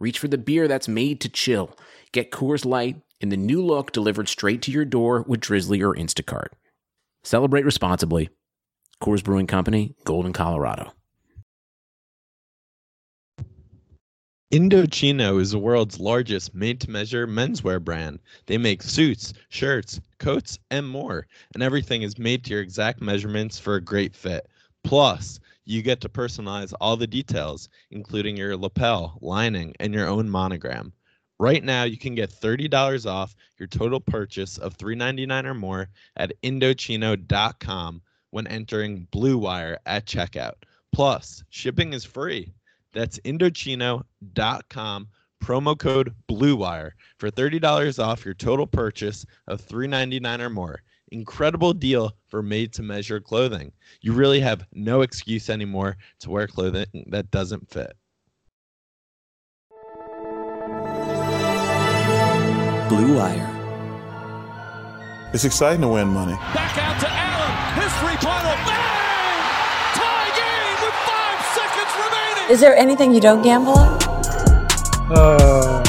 [0.00, 1.78] reach for the beer that's made to chill.
[2.10, 5.94] Get Coors Light in the new look delivered straight to your door with Drizly or
[5.94, 6.48] Instacart.
[7.22, 8.30] Celebrate responsibly.
[9.00, 10.92] Coors Brewing Company, Golden, Colorado.
[14.52, 18.18] Indochino is the world's largest made to measure menswear brand.
[18.46, 23.60] They make suits, shirts, coats, and more, and everything is made to your exact measurements
[23.60, 24.48] for a great fit.
[24.82, 25.38] Plus,
[25.70, 30.92] you get to personalize all the details, including your lapel, lining, and your own monogram.
[31.38, 36.32] Right now, you can get $30 off your total purchase of $3.99 or more at
[36.42, 40.54] Indochino.com when entering Blue Wire at checkout.
[40.92, 42.52] Plus, shipping is free.
[42.92, 45.08] That's Indochino.com,
[45.42, 50.82] promo code BLUEWIRE for $30 off your total purchase of $3.99 or more.
[51.12, 53.72] Incredible deal for made to measure clothing.
[54.00, 57.94] You really have no excuse anymore to wear clothing that doesn't fit.
[62.88, 63.50] Blue Wire.
[65.34, 66.34] It's exciting to win money.
[66.54, 67.82] Back out to Allen.
[67.82, 68.54] His three-pointer.
[68.70, 69.42] Bang!
[69.98, 72.52] Tie game with five seconds remaining.
[72.52, 73.98] Is there anything you don't gamble on?
[75.10, 75.82] Uh,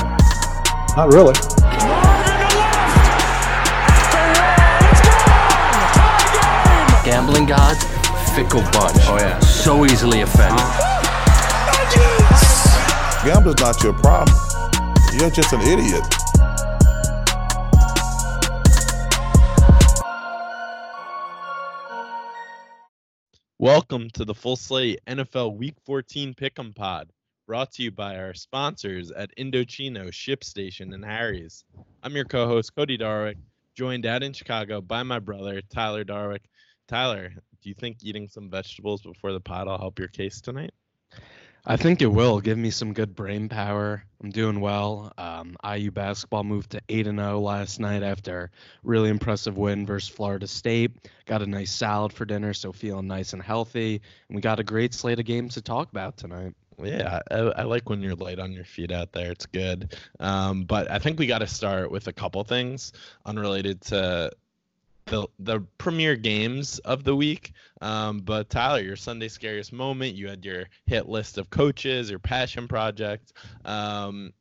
[0.98, 1.61] not really.
[7.52, 7.84] Gods,
[8.34, 8.96] fickle bunch.
[9.10, 9.38] Oh yeah.
[9.40, 10.64] So easily offended.
[13.26, 14.34] Gambling's not your problem.
[15.20, 16.02] You're just an idiot.
[23.60, 27.12] Welcome to the full slate NFL Week 14 Pick'em Pod,
[27.48, 31.66] brought to you by our sponsors at Indochino, Ship Station, and Harry's.
[32.02, 33.36] I'm your co-host Cody Darwick,
[33.76, 36.46] joined out in Chicago by my brother Tyler Darwick.
[36.92, 37.30] Tyler,
[37.62, 40.74] do you think eating some vegetables before the pod will help your case tonight?
[41.66, 44.04] I think it will give me some good brain power.
[44.22, 45.14] I'm doing well.
[45.18, 48.52] Um, IU basketball moved to 8 and 0 last night after
[48.84, 51.08] really impressive win versus Florida State.
[51.28, 54.02] Got a nice salad for dinner, so feeling nice and healthy.
[54.28, 56.56] And we got a great slate of games to talk about tonight.
[56.78, 59.32] Yeah, I, I like when you're light on your feet out there.
[59.32, 59.96] It's good.
[60.20, 62.92] Um, but I think we got to start with a couple things
[63.26, 64.32] unrelated to
[65.06, 67.54] the the premier games of the week.
[67.82, 72.20] Um, but Tyler, your Sunday scariest moment, you had your hit list of coaches, your
[72.20, 73.34] passion project,
[73.66, 74.34] um,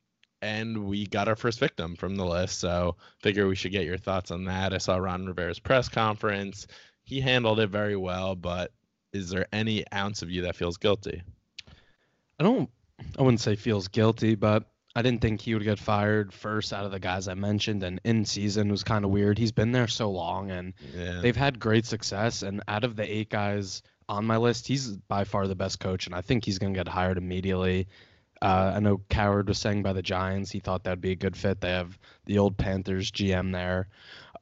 [0.43, 2.59] and we got our first victim from the list.
[2.59, 4.73] So figure we should get your thoughts on that.
[4.73, 6.67] I saw Ron Rivera's press conference.
[7.03, 8.73] He handled it very well, but
[9.13, 11.23] is there any ounce of you that feels guilty?
[12.39, 12.71] I don't.
[13.19, 16.85] I wouldn't say feels guilty, but I didn't think he would get fired first out
[16.85, 19.39] of the guys I mentioned, and in season was kind of weird.
[19.39, 21.21] He's been there so long, and Yeah.
[21.21, 22.43] they've had great success.
[22.43, 26.07] And out of the eight guys on my list, he's by far the best coach,
[26.07, 27.87] and I think he's going to get hired immediately.
[28.43, 31.37] Uh, I know Cowherd was saying by the Giants, he thought that'd be a good
[31.37, 31.61] fit.
[31.61, 33.89] They have the old Panthers GM there.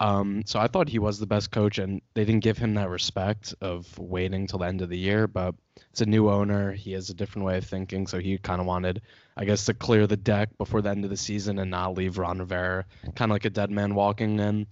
[0.01, 2.89] Um, so I thought he was the best coach, and they didn't give him that
[2.89, 5.27] respect of waiting till the end of the year.
[5.27, 5.57] But
[5.91, 6.73] it's a new owner.
[6.73, 9.03] He has a different way of thinking, so he kind of wanted,
[9.37, 12.19] I guess, to clear the deck before the end of the season and not leave
[12.19, 12.85] Ron Rivera
[13.15, 14.41] kind of like a dead man walking.
[14.41, 14.67] And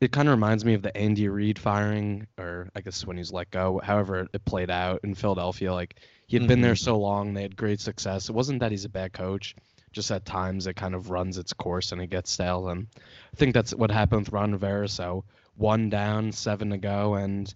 [0.00, 3.32] it kind of reminds me of the Andy Reid firing, or I guess when he's
[3.32, 3.80] let go.
[3.82, 5.72] However, it played out in Philadelphia.
[5.72, 5.96] Like
[6.26, 6.78] he had been there Mhm.
[6.84, 8.28] so long, they had great success.
[8.28, 9.54] It wasn't that he's a bad coach,
[9.92, 12.68] just at times it kind of runs its course and it gets stale.
[12.68, 14.88] And I think that's what happened with Ron Rivera.
[14.88, 15.24] So
[15.56, 17.54] one down, seven to go, and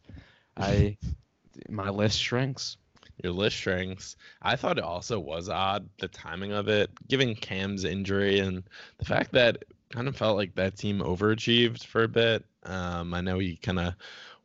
[0.57, 0.97] I
[1.69, 2.77] my list shrinks.
[3.23, 4.17] Your list shrinks.
[4.43, 8.63] I thought it also was odd the timing of it, given Cam's injury and
[8.99, 12.45] the fact that kind of felt like that team overachieved for a bit.
[12.65, 13.95] Um, I know he kind of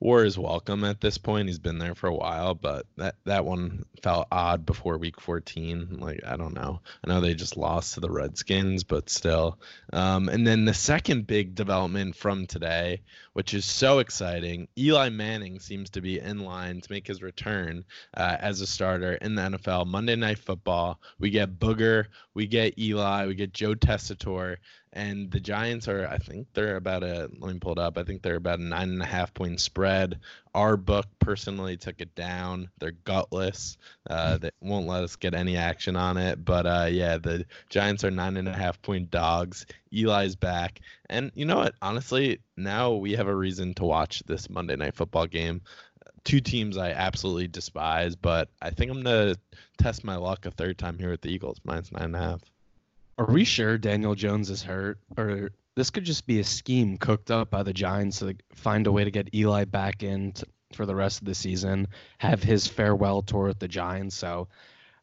[0.04, 1.48] wore is welcome at this point.
[1.48, 5.98] He's been there for a while, but that that one felt odd before week 14.
[6.00, 6.82] Like I don't know.
[7.04, 9.60] I know they just lost to the Redskins, but still.
[9.94, 13.02] Um, and then the second big development from today,
[13.32, 17.86] which is so exciting, Eli Manning seems to be in line to make his return
[18.16, 19.88] uh, as a starter in the NFL.
[19.88, 21.00] Monday Night Football.
[21.18, 24.58] We get Booger, we get Eli, we get Joe Tessitore,
[24.94, 26.08] and the Giants are.
[26.08, 27.30] I think they're about a.
[27.40, 27.98] Let me pull it up.
[27.98, 30.20] I think they're about a nine and a half point spread.
[30.54, 32.70] Our book personally took it down.
[32.80, 33.78] They're gutless.
[34.08, 36.46] Uh, they won't let us get any action on it.
[36.46, 39.66] But uh, yeah, the Giants are nine and a half point dogs.
[39.92, 40.80] Eli's back,
[41.10, 41.74] and you know what?
[41.82, 45.62] Honestly, now we have a reason to watch this Monday Night Football game
[46.24, 49.36] two teams I absolutely despise, but I think I'm gonna
[49.78, 51.58] test my luck a third time here with the Eagles.
[51.66, 52.53] Mine's nine and a half.
[53.18, 57.30] Are we sure Daniel Jones is hurt, or this could just be a scheme cooked
[57.30, 60.44] up by the Giants to find a way to get Eli back in t-
[60.74, 61.88] for the rest of the season,
[62.18, 64.16] have his farewell tour with the Giants?
[64.16, 64.48] So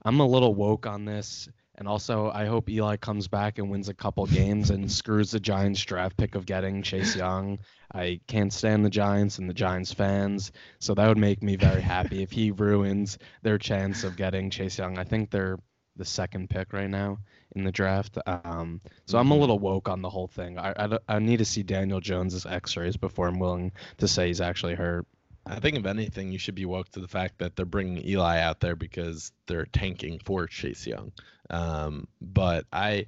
[0.05, 1.49] I'm a little woke on this.
[1.77, 5.41] And also, I hope Eli comes back and wins a couple games and screws the
[5.41, 7.61] Giants draft pick of getting Chase Young.
[7.95, 11.81] I can't stand the Giants and the Giants fans, so that would make me very
[11.81, 14.99] happy if he ruins their chance of getting Chase Young.
[14.99, 15.59] I think they're
[15.97, 17.19] the second pick right now
[17.55, 18.19] in the draft.
[18.27, 20.59] Um, so I'm a little woke on the whole thing.
[20.59, 24.41] I, I, I need to see Daniel Jones's X-rays before I'm willing to say he's
[24.41, 25.07] actually hurt.
[25.47, 28.41] I think if anything, you should be woke to the fact that they're bringing Eli
[28.41, 31.13] out there because they're tanking for Chase Young.
[31.49, 33.07] Um, but I,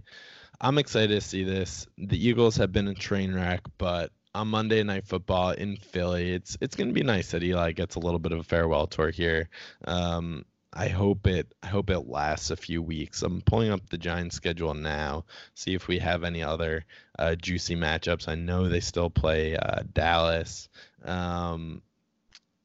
[0.61, 1.87] I'm excited to see this.
[1.99, 6.56] The Eagles have been a train wreck, but on Monday Night Football in Philly, it's
[6.61, 9.11] it's going to be nice that Eli gets a little bit of a farewell tour
[9.11, 9.49] here.
[9.87, 13.23] Um, I hope it I hope it lasts a few weeks.
[13.23, 15.25] I'm pulling up the Giants schedule now,
[15.55, 16.85] see if we have any other
[17.19, 18.29] uh, juicy matchups.
[18.29, 20.69] I know they still play uh, Dallas.
[21.05, 21.83] Um,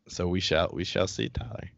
[0.07, 1.69] so we shall we shall see, Tyler.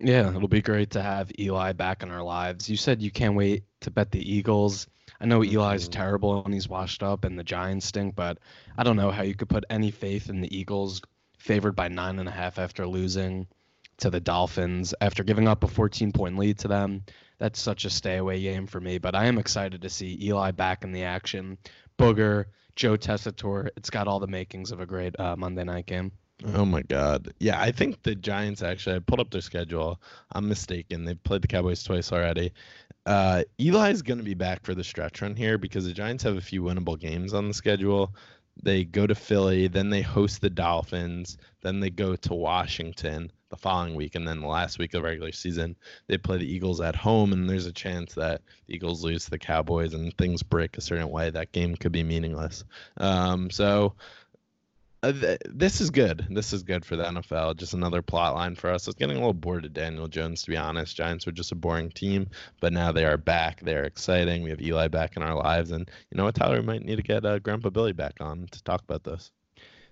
[0.00, 2.68] Yeah, it'll be great to have Eli back in our lives.
[2.68, 4.86] You said you can't wait to bet the Eagles.
[5.20, 5.92] I know Eli's Mhm.
[5.92, 8.38] terrible and he's washed up and the Giants stink, but
[8.76, 11.00] I don't know how you could put any faith in the Eagles
[11.38, 13.46] favored by nine and a half after losing
[13.98, 17.04] to the Dolphins after giving up a 14 point lead to them.
[17.38, 20.50] That's such a stay away game for me, but I am excited to see Eli
[20.50, 21.58] back in the action.
[21.98, 26.12] Booger, Joe Tessitore, it's got all the makings of a great uh, Monday night game.
[26.54, 27.32] Oh my God.
[27.40, 28.96] Yeah, I think the Giants actually.
[28.96, 30.00] I pulled up their schedule.
[30.32, 31.04] I'm mistaken.
[31.04, 32.52] They've played the Cowboys twice already.
[33.06, 36.36] Uh, Eli's going to be back for the stretch run here because the Giants have
[36.36, 38.14] a few winnable games on the schedule.
[38.62, 43.56] They go to Philly, then they host the Dolphins, then they go to Washington the
[43.56, 45.76] following week, and then the last week of regular season
[46.06, 49.30] they play the Eagles at home, and there's a chance that the Eagles lose to
[49.30, 51.30] the Cowboys and things break a certain way.
[51.30, 52.64] That game could be meaningless.
[52.98, 53.94] Um, so
[55.02, 56.26] uh, th- this is good.
[56.30, 57.56] This is good for the NFL.
[57.56, 58.86] Just another plot line for us.
[58.86, 60.96] I was getting a little bored of Daniel Jones, to be honest.
[60.96, 62.30] Giants were just a boring team,
[62.60, 63.60] but now they are back.
[63.60, 64.42] They're exciting.
[64.42, 66.60] We have Eli back in our lives, and you know what, Tyler?
[66.60, 69.30] We might need to get uh, Grandpa Billy back on to talk about this.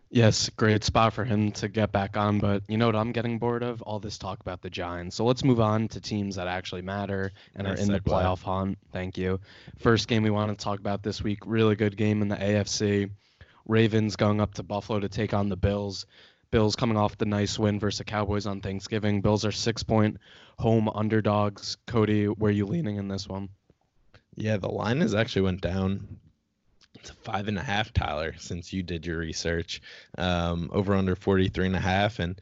[0.08, 2.38] Yes, great spot for him to get back on.
[2.38, 3.82] But you know what I'm getting bored of?
[3.82, 5.16] All this talk about the Giants.
[5.16, 8.42] So let's move on to teams that actually matter and Nice are in the playoff
[8.42, 8.78] hunt.
[8.92, 9.40] Thank you.
[9.78, 11.40] First game we want to talk about this week.
[11.44, 13.10] Really good game in the AFC.
[13.66, 16.06] Ravens going up to Buffalo to take on the Bills.
[16.50, 19.20] Bills coming off the nice win versus the Cowboys on Thanksgiving.
[19.20, 20.16] Bills are six point
[20.58, 21.76] home underdogs.
[21.86, 23.48] Cody, where are you leaning in this one?
[24.36, 26.06] Yeah, the line has actually went down
[27.02, 29.82] to five and a half, Tyler, since you did your research.
[30.18, 32.20] Um, over under 43 and a half.
[32.20, 32.40] And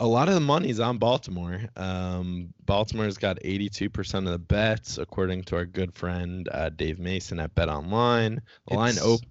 [0.00, 1.60] a lot of the money's on Baltimore.
[1.76, 7.38] Um, Baltimore's got 82% of the bets, according to our good friend uh, Dave Mason
[7.40, 8.40] at Bet Online.
[8.68, 9.28] The line It's- open.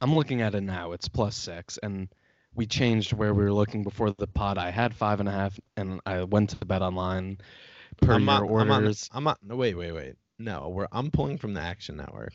[0.00, 0.92] I'm looking at it now.
[0.92, 2.08] It's plus six, and
[2.54, 4.58] we changed where we were looking before the pod.
[4.58, 7.38] I had five and a half, and I went to the bet online
[8.00, 9.08] per I'm your on, I'm on, orders.
[9.12, 10.14] I'm on, no, wait, wait, wait.
[10.38, 12.32] No, we're, I'm pulling from the Action Network.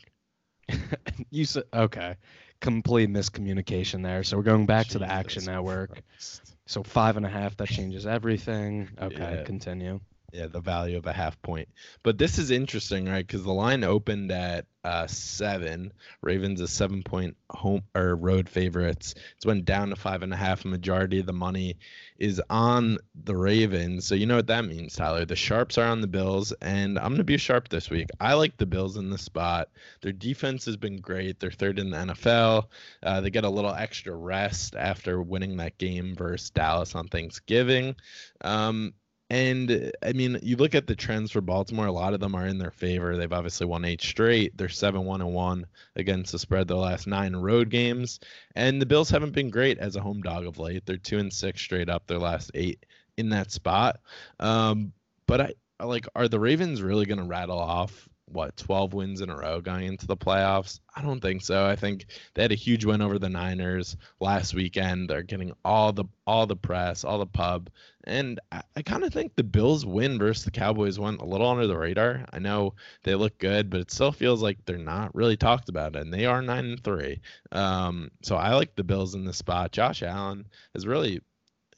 [1.30, 2.16] you said okay.
[2.60, 4.22] Complete miscommunication there.
[4.22, 5.92] So we're going back to the Action Jesus Network.
[5.92, 6.54] Christ.
[6.66, 7.56] So five and a half.
[7.56, 8.88] That changes everything.
[9.00, 9.42] Okay, Yeah.
[9.44, 10.00] continue.
[10.36, 11.68] Yeah, the value of a half point.
[12.02, 13.26] But this is interesting, right?
[13.26, 15.94] Because the line opened at uh, seven.
[16.20, 19.14] Ravens a seven point home or road favorites.
[19.36, 20.66] It's went down to five and a half.
[20.66, 21.78] Majority of the money
[22.18, 24.06] is on the Ravens.
[24.06, 25.24] So you know what that means, Tyler.
[25.24, 28.10] The sharps are on the Bills, and I'm gonna be sharp this week.
[28.20, 29.70] I like the Bills in the spot.
[30.02, 31.40] Their defense has been great.
[31.40, 32.66] They're third in the NFL.
[33.02, 37.96] Uh, they get a little extra rest after winning that game versus Dallas on Thanksgiving.
[38.42, 38.92] Um,
[39.28, 42.46] and I mean, you look at the trends for Baltimore, a lot of them are
[42.46, 43.16] in their favor.
[43.16, 44.56] They've obviously won eight straight.
[44.56, 45.66] They're 7 1 and 1
[45.96, 48.20] against the spread their last nine road games.
[48.54, 50.86] And the Bills haven't been great as a home dog of late.
[50.86, 53.98] They're 2 and 6 straight up their last eight in that spot.
[54.38, 54.92] Um,
[55.26, 59.30] but I, like, are the Ravens really going to rattle off what 12 wins in
[59.30, 60.80] a row going into the playoffs?
[60.94, 61.66] I don't think so.
[61.66, 65.08] I think they had a huge win over the Niners last weekend.
[65.08, 67.70] They're getting all the all the press, all the pub,
[68.04, 71.48] and I, I kind of think the Bills win versus the Cowboys went a little
[71.48, 72.24] under the radar.
[72.32, 75.96] I know they look good, but it still feels like they're not really talked about,
[75.96, 77.20] and they are nine and three.
[77.52, 79.72] Um, so I like the Bills in this spot.
[79.72, 81.20] Josh Allen has really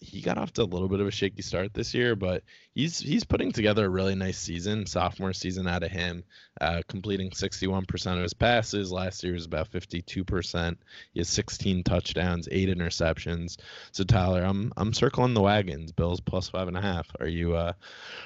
[0.00, 2.98] he got off to a little bit of a shaky start this year, but he's
[2.98, 6.22] he's putting together a really nice season, sophomore season out of him,
[6.60, 8.92] uh, completing 61% of his passes.
[8.92, 10.76] Last year was about 52%.
[11.12, 13.58] He has 16 touchdowns, eight interceptions.
[13.90, 15.90] So Tyler, I'm I'm circling the wagons.
[15.90, 17.10] Bills plus five and a half.
[17.18, 17.72] Are you uh,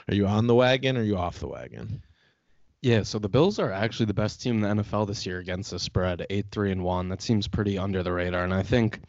[0.08, 2.02] are you on the wagon or are you off the wagon?
[2.82, 5.70] Yeah, so the Bills are actually the best team in the NFL this year against
[5.70, 7.08] the spread, eight three and one.
[7.08, 9.00] That seems pretty under the radar, and I think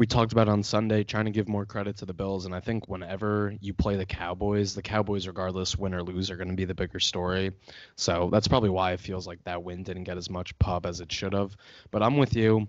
[0.00, 2.46] we talked about on Sunday, trying to give more credit to the Bills.
[2.46, 6.36] And I think whenever you play the Cowboys, the Cowboys, regardless win or lose, are
[6.36, 7.52] going to be the bigger story.
[7.96, 11.02] So that's probably why it feels like that win didn't get as much pub as
[11.02, 11.54] it should have.
[11.90, 12.66] But I'm with you.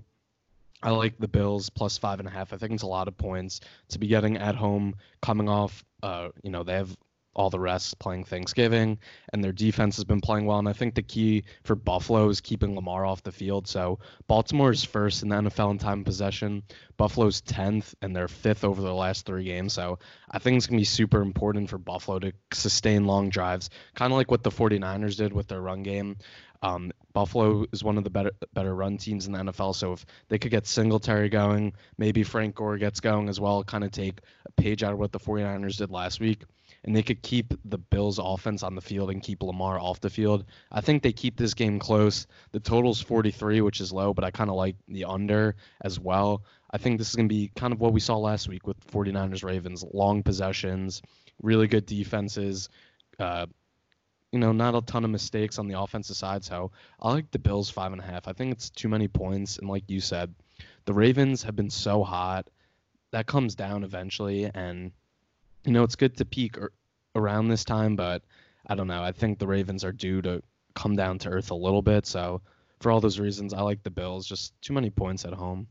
[0.83, 2.51] I like the Bills plus five and a half.
[2.51, 3.61] I think it's a lot of points
[3.91, 5.85] to be getting at home, coming off.
[6.03, 6.93] Uh, you know, they have
[7.33, 8.99] all the rest playing Thanksgiving,
[9.31, 10.59] and their defense has been playing well.
[10.59, 13.67] And I think the key for Buffalo is keeping Lamar off the field.
[13.67, 16.63] So Baltimore is first in the NFL in time possession.
[16.97, 19.73] Buffalo's 10th, and they're fifth over the last three games.
[19.73, 23.69] So I think it's going to be super important for Buffalo to sustain long drives,
[23.95, 26.17] kind of like what the 49ers did with their run game.
[26.63, 29.73] Um, Buffalo is one of the better better run teams in the NFL.
[29.73, 33.83] So if they could get Singletary going, maybe Frank Gore gets going as well, kind
[33.83, 36.43] of take a page out of what the 49ers did last week
[36.83, 40.09] and they could keep the Bills offense on the field and keep Lamar off the
[40.09, 40.45] field.
[40.71, 42.25] I think they keep this game close.
[42.51, 46.43] The total's 43, which is low, but I kind of like the under as well.
[46.71, 48.79] I think this is going to be kind of what we saw last week with
[48.87, 51.01] 49ers Ravens, long possessions,
[51.41, 52.69] really good defenses.
[53.19, 53.45] Uh,
[54.31, 56.43] you know, not a ton of mistakes on the offensive side.
[56.43, 58.27] So I like the Bills five and a half.
[58.27, 59.57] I think it's too many points.
[59.59, 60.33] And like you said,
[60.85, 62.49] the Ravens have been so hot.
[63.11, 64.49] That comes down eventually.
[64.53, 64.93] And
[65.65, 66.57] you know, it's good to peak
[67.15, 68.23] around this time, but
[68.67, 69.03] I don't know.
[69.03, 70.41] I think the Ravens are due to
[70.75, 72.05] come down to earth a little bit.
[72.05, 72.41] So
[72.79, 74.27] for all those reasons, I like the Bills.
[74.27, 75.67] Just too many points at home.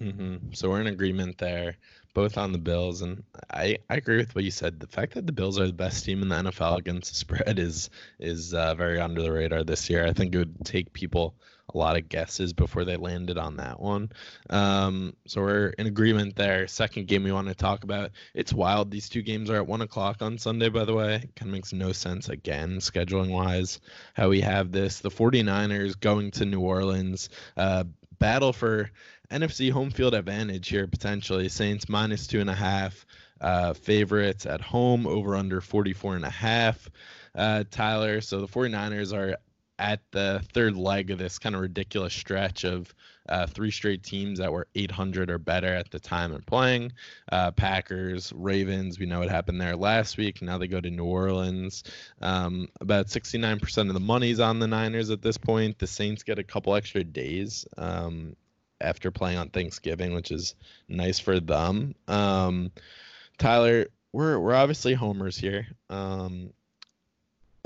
[0.00, 0.52] Mm-hmm.
[0.52, 1.76] So we're in agreement there,
[2.12, 3.22] both on the Bills, and
[3.52, 4.80] I, I agree with what you said.
[4.80, 7.58] The fact that the Bills are the best team in the NFL against the spread
[7.58, 10.04] is is uh, very under the radar this year.
[10.04, 11.36] I think it would take people
[11.74, 14.10] a lot of guesses before they landed on that one.
[14.50, 16.66] Um, so we're in agreement there.
[16.66, 18.10] Second game we want to talk about.
[18.34, 18.90] It's wild.
[18.90, 21.28] These two games are at one o'clock on Sunday, by the way.
[21.36, 23.80] Kind of makes no sense again, scheduling wise,
[24.14, 25.00] how we have this.
[25.00, 27.84] The 49ers going to New Orleans, uh,
[28.18, 28.90] battle for
[29.30, 31.48] NFC home field advantage here potentially.
[31.48, 33.06] Saints minus two and a half.
[33.40, 36.88] Uh, favorites at home over under 44 and a half.
[37.34, 39.36] Uh, Tyler, so the 49ers are
[39.82, 42.94] at the third leg of this kind of ridiculous stretch of
[43.28, 46.92] uh, three straight teams that were 800 or better at the time of playing.
[47.30, 50.40] Uh, Packers, Ravens, we know what happened there last week.
[50.40, 51.82] Now they go to New Orleans.
[52.20, 55.80] Um, about 69% of the money's on the Niners at this point.
[55.80, 58.36] The Saints get a couple extra days um,
[58.80, 60.54] after playing on Thanksgiving, which is
[60.88, 61.96] nice for them.
[62.06, 62.70] Um,
[63.36, 65.66] Tyler, we're we're obviously homers here.
[65.90, 66.52] Um,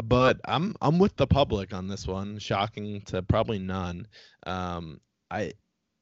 [0.03, 2.39] but I'm I'm with the public on this one.
[2.39, 4.07] Shocking to probably none.
[4.47, 5.01] Um,
[5.31, 5.53] I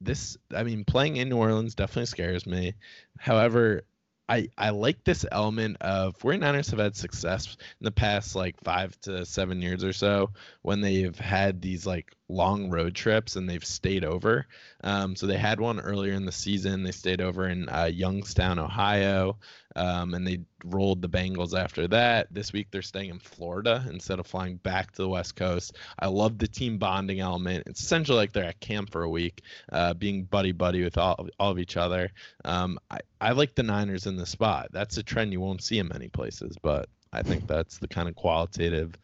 [0.01, 2.75] this I mean playing in New Orleans definitely scares me.
[3.19, 3.85] However,
[4.29, 8.99] I I like this element of 49ers have had success in the past like five
[9.03, 10.31] to seven years or so
[10.63, 14.47] when they've had these like long road trips and they've stayed over.
[14.83, 16.83] Um, so they had one earlier in the season.
[16.83, 19.37] They stayed over in uh, Youngstown, Ohio,
[19.77, 22.33] um, and they rolled the Bengals after that.
[22.33, 25.77] This week they're staying in Florida instead of flying back to the West Coast.
[25.99, 27.65] I love the team bonding element.
[27.67, 31.29] It's essentially like they're at camp for a week, uh, being buddy buddy with all,
[31.39, 32.11] all of each other.
[32.45, 34.69] Um, I, I like the Niners in the spot.
[34.73, 38.09] That's a trend you won't see in many places, but I think that's the kind
[38.09, 38.97] of qualitative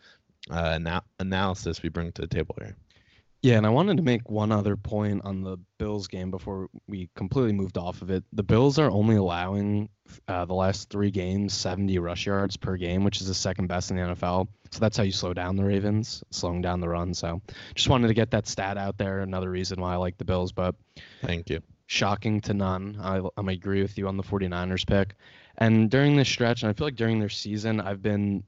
[0.50, 2.77] uh, ana- analysis we bring to the table here.
[3.42, 7.09] Yeah, and I wanted to make one other point on the Bills game before we
[7.16, 8.23] completely moved off of it.
[8.35, 9.88] The Bills are only allowing
[10.28, 13.90] uh, the last three games 70 rush yards per game, which is the second best
[13.90, 14.49] in the NFL.
[14.70, 17.14] So that's how you slow down the Ravens, slowing down the run.
[17.14, 17.40] So
[17.75, 19.20] just wanted to get that stat out there.
[19.20, 20.75] Another reason why I like the Bills, but
[21.23, 21.62] thank you.
[21.87, 22.99] Shocking to none.
[23.00, 25.14] I, I agree with you on the 49ers pick.
[25.56, 28.44] And during this stretch, and I feel like during their season, I've been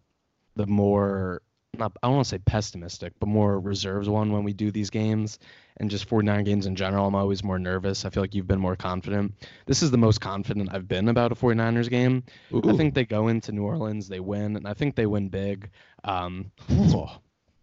[0.54, 1.40] the more
[1.79, 4.91] not I don't want to say pessimistic, but more reserves one when we do these
[4.91, 5.38] games
[5.79, 7.07] and just 49 games in general.
[7.07, 8.05] I'm always more nervous.
[8.05, 9.33] I feel like you've been more confident.
[9.67, 12.25] This is the most confident I've been about a 49ers game.
[12.52, 12.62] Ooh.
[12.67, 15.71] I think they go into New Orleans, they win, and I think they win big.
[16.05, 16.52] Um,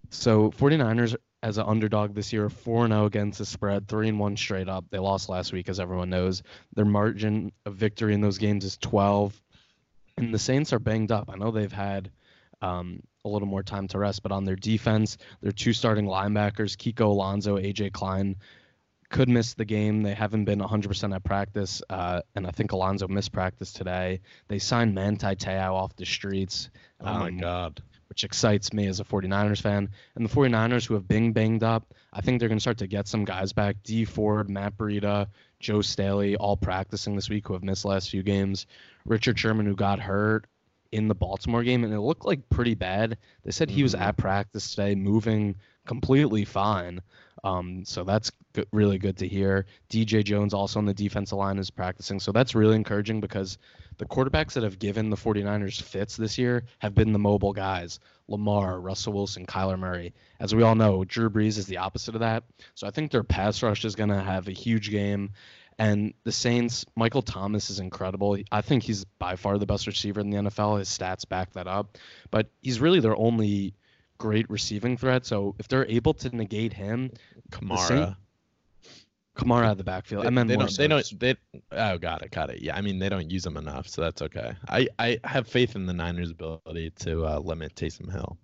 [0.10, 4.38] so 49ers as an underdog this year, 4 0 against the spread, 3 and 1
[4.38, 4.86] straight up.
[4.90, 6.42] They lost last week, as everyone knows.
[6.74, 9.40] Their margin of victory in those games is 12.
[10.18, 11.30] And the Saints are banged up.
[11.32, 12.12] I know they've had
[12.62, 14.24] um, a little more time to rest.
[14.24, 18.36] But on their defense, their two starting linebackers, Kiko Alonso, AJ Klein,
[19.10, 20.04] could miss the game.
[20.04, 24.22] They haven't been 100% at practice, uh, and I think Alonso missed practice today.
[24.48, 26.70] They signed Manti Te'o off the streets.
[27.00, 27.84] Um, oh my um, God.
[28.08, 29.90] Which excites me as a 49ers fan.
[30.16, 32.88] And the 49ers, who have been banged up, I think they're going to start to
[32.88, 33.84] get some guys back.
[33.84, 35.28] Dee Ford, Matt Breida,
[35.60, 38.66] Joe Staley, all practicing this week, who have missed the last few games.
[39.06, 40.48] Richard Sherman, who got hurt
[40.92, 43.18] in the Baltimore game, and it looked like pretty bad.
[43.44, 44.04] They said he was mm-hmm.
[44.04, 45.56] at practice today, moving
[45.86, 47.02] completely fine.
[47.44, 49.66] Um, so that's good, really good to hear.
[49.90, 52.20] DJ Jones also on the defensive line is practicing.
[52.20, 53.58] So that's really encouraging because
[53.98, 58.00] the quarterbacks that have given the 49ers fits this year have been the mobile guys
[58.28, 60.14] Lamar, Russell Wilson, Kyler Murray.
[60.40, 62.44] As we all know, Drew Brees is the opposite of that.
[62.76, 65.32] So I think their pass rush is going to have a huge game.
[65.80, 68.38] And the Saints, Michael Thomas is incredible.
[68.52, 70.78] I think he's by far the best receiver in the NFL.
[70.78, 71.98] His stats back that up.
[72.32, 73.74] But he's really their only
[74.18, 75.26] great receiving threat.
[75.26, 77.12] So if they're able to negate him,
[77.50, 77.88] Kamara.
[77.88, 78.16] Saint,
[79.36, 80.24] Kamara out of the backfield.
[80.24, 80.70] They, I meant they don't.
[80.70, 80.82] So.
[80.82, 81.20] They don't.
[81.20, 81.36] They.
[81.72, 82.32] Oh, got it.
[82.32, 82.62] Got it.
[82.62, 82.76] Yeah.
[82.76, 84.52] I mean, they don't use him enough, so that's okay.
[84.68, 88.38] I I have faith in the Niners' ability to uh, limit Taysom Hill.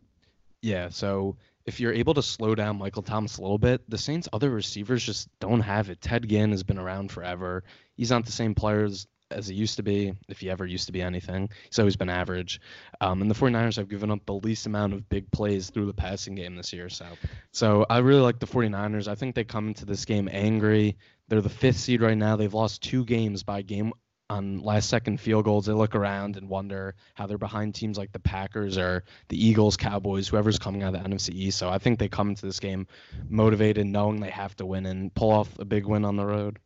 [0.61, 0.87] Yeah.
[0.87, 1.35] So
[1.65, 5.03] if you're able to slow down Michael Thomas a little bit, the Saints' other receivers
[5.03, 6.01] just don't have it.
[6.01, 7.63] Ted Ginn has been around forever.
[7.95, 10.91] He's not the same players as he used to be, if he ever used to
[10.91, 11.49] be anything.
[11.67, 12.61] He's always been average.
[13.01, 15.93] Um, and the 49ers have given up the least amount of big plays through the
[15.93, 16.89] passing game this year.
[16.89, 17.05] So,
[17.51, 19.07] so I really like the 49ers.
[19.07, 20.97] I think they come into this game angry.
[21.27, 22.35] They're the fifth seed right now.
[22.35, 23.93] They've lost two games by game
[24.29, 28.11] on last second field goals, they look around and wonder how they're behind teams like
[28.11, 31.57] the Packers or the Eagles, Cowboys, whoever's coming out of the NFC East.
[31.57, 32.87] So I think they come into this game
[33.29, 36.59] motivated, knowing they have to win and pull off a big win on the road.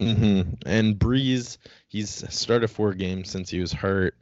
[0.00, 0.52] Mm-hmm.
[0.66, 1.56] And Brees,
[1.88, 4.14] he's started four games since he was hurt.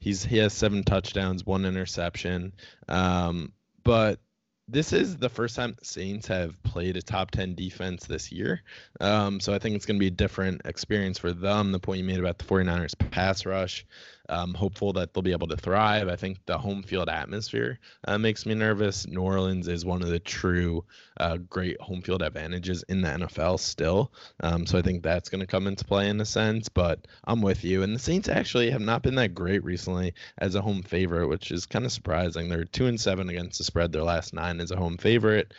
[0.00, 2.54] He's he has seven touchdowns, one interception.
[2.88, 3.52] Um,
[3.84, 4.18] but
[4.70, 8.62] this is the first time the Saints have played a top 10 defense this year.
[9.00, 11.72] Um, so I think it's going to be a different experience for them.
[11.72, 13.84] The point you made about the 49ers pass rush,
[14.28, 16.08] um, hopeful that they'll be able to thrive.
[16.08, 19.06] I think the home field atmosphere uh, makes me nervous.
[19.06, 20.84] New Orleans is one of the true
[21.18, 24.12] uh, great home field advantages in the NFL still.
[24.40, 26.68] Um, so I think that's going to come into play in a sense.
[26.68, 27.82] But I'm with you.
[27.82, 31.50] And the Saints actually have not been that great recently as a home favorite, which
[31.50, 32.48] is kind of surprising.
[32.48, 33.92] They're two and seven against the spread.
[33.92, 35.52] Their last nine as a home favorite.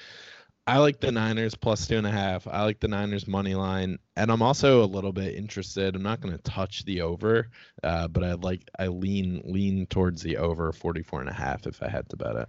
[0.68, 2.48] I like the Niners plus two and a half.
[2.48, 5.96] I like the Niners money line, and I'm also a little bit interested.
[5.96, 7.50] I'm not going to touch the over,
[7.84, 11.82] uh, but I like I lean lean towards the over 44 and a half if
[11.82, 12.48] I had to bet it.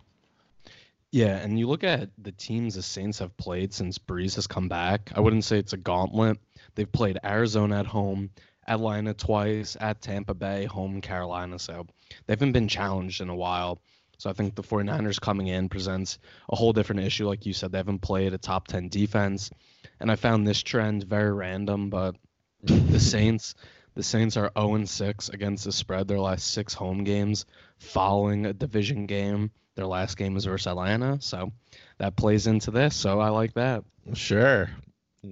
[1.11, 4.69] Yeah, and you look at the teams the Saints have played since Brees has come
[4.69, 5.13] back.
[5.15, 6.39] I wouldn't say it's a gauntlet.
[6.75, 8.31] They've played Arizona at home,
[8.67, 11.59] Atlanta twice, at Tampa Bay, home Carolina.
[11.59, 11.87] So
[12.27, 13.83] they haven't been challenged in a while.
[14.19, 17.27] So I think the 49ers coming in presents a whole different issue.
[17.27, 19.51] Like you said, they haven't played a top 10 defense.
[19.99, 22.17] And I found this trend very random, but
[22.63, 23.55] the Saints
[23.95, 27.45] the Saints are 0 6 against the spread their last six home games
[27.79, 29.51] following a division game.
[29.75, 31.53] Their last game was versus Atlanta, so
[31.99, 32.95] that plays into this.
[32.95, 33.85] So I like that.
[34.15, 34.71] Sure,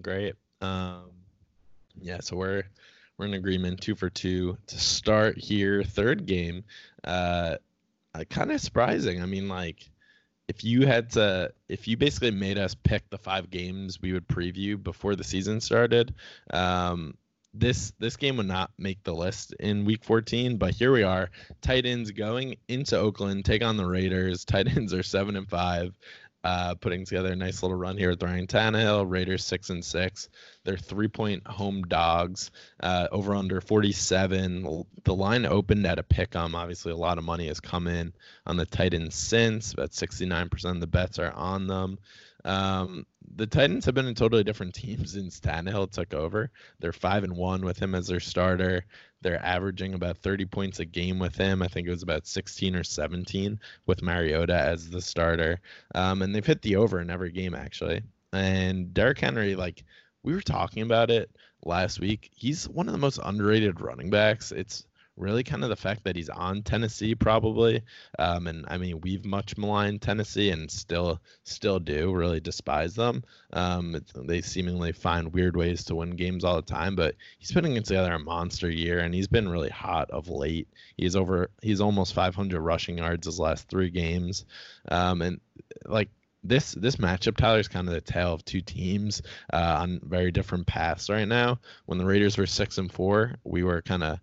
[0.02, 0.34] great.
[0.60, 1.10] Um,
[2.00, 2.64] yeah, so we're
[3.16, 5.82] we're in agreement, two for two to start here.
[5.82, 6.64] Third game,
[7.04, 7.56] uh,
[8.14, 9.22] uh, kind of surprising.
[9.22, 9.88] I mean, like
[10.48, 14.28] if you had to, if you basically made us pick the five games we would
[14.28, 16.14] preview before the season started,
[16.52, 17.14] um,
[17.54, 21.30] this this game would not make the list in week 14 but here we are
[21.60, 25.92] titans going into oakland take on the raiders titans are seven and five
[26.42, 29.10] uh, putting together a nice little run here with Ryan Tannehill.
[29.10, 30.28] Raiders six and six.
[30.64, 32.50] They're three point home dogs.
[32.82, 34.86] Uh, over under 47.
[35.04, 36.54] The line opened at a pick 'em.
[36.54, 38.12] Obviously, a lot of money has come in
[38.46, 39.72] on the Titans since.
[39.72, 41.98] About 69% of the bets are on them.
[42.44, 43.06] Um,
[43.36, 46.50] the Titans have been a totally different team since Tannehill took over.
[46.78, 48.84] They're five and one with him as their starter.
[49.22, 51.62] They're averaging about 30 points a game with him.
[51.62, 55.60] I think it was about 16 or 17 with Mariota as the starter.
[55.94, 58.02] Um, and they've hit the over in every game actually.
[58.32, 59.84] And Derrick Henry, like
[60.22, 61.30] we were talking about it
[61.64, 64.52] last week, he's one of the most underrated running backs.
[64.52, 64.86] It's
[65.20, 67.82] really kind of the fact that he's on Tennessee probably.
[68.18, 73.22] Um, and I mean, we've much maligned Tennessee and still still do really despise them.
[73.52, 77.74] Um, they seemingly find weird ways to win games all the time, but he's putting
[77.82, 80.68] together a monster year and he's been really hot of late.
[80.96, 84.44] He's over he's almost 500 rushing yards his last three games.
[84.90, 85.40] Um, and
[85.84, 86.08] like
[86.42, 90.30] this this matchup, Tyler, is kind of the tale of two teams uh, on very
[90.30, 91.60] different paths right now.
[91.86, 94.18] When the Raiders were six and four, we were kind of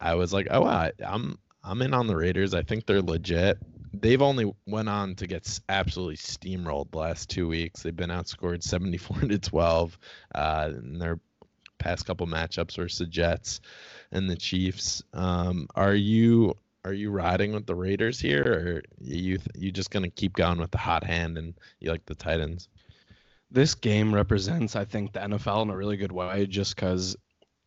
[0.00, 2.54] I was like, oh, I, I'm I'm in on the Raiders.
[2.54, 3.58] I think they're legit.
[3.92, 7.82] They've only went on to get absolutely steamrolled the last two weeks.
[7.82, 9.98] They've been outscored 74 to 12
[10.34, 11.18] uh, in their
[11.78, 13.60] past couple matchups versus the Jets
[14.12, 15.02] and the Chiefs.
[15.12, 20.10] Um, are you are you riding with the Raiders here, or you you just gonna
[20.10, 22.68] keep going with the hot hand and you like the Titans?
[23.50, 27.16] This game represents, I think, the NFL in a really good way, just because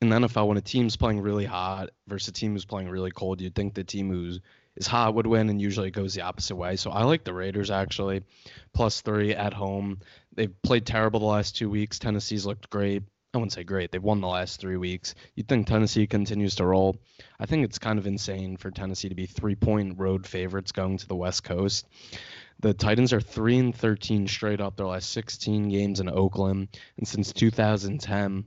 [0.02, 3.12] in the NFL, when a team's playing really hot versus a team who's playing really
[3.12, 4.40] cold, you'd think the team who's
[4.76, 6.76] is hot would win, and usually it goes the opposite way.
[6.76, 8.24] So I like the Raiders actually,
[8.74, 10.00] plus three at home.
[10.34, 12.00] They've played terrible the last two weeks.
[12.00, 13.04] Tennessee's looked great.
[13.34, 13.92] I wouldn't say great.
[13.92, 15.16] They've won the last three weeks.
[15.36, 16.98] You'd think Tennessee continues to roll.
[17.40, 20.98] I think it's kind of insane for Tennessee to be three point road favorites going
[20.98, 21.86] to the West Coast.
[22.60, 26.68] The Titans are 3 and 13 straight up their last 16 games in Oakland.
[26.98, 28.46] And since 2010,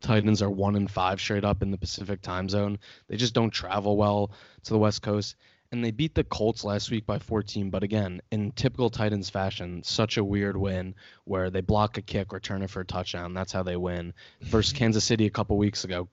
[0.00, 2.78] Titans are one and five straight up in the Pacific time zone.
[3.08, 4.32] They just don't travel well
[4.64, 5.36] to the West Coast.
[5.72, 9.82] And they beat the Colts last week by 14, but again, in typical Titans fashion,
[9.82, 13.34] such a weird win where they block a kick, return it for a touchdown.
[13.34, 14.14] That's how they win.
[14.42, 16.08] Versus Kansas City a couple weeks ago,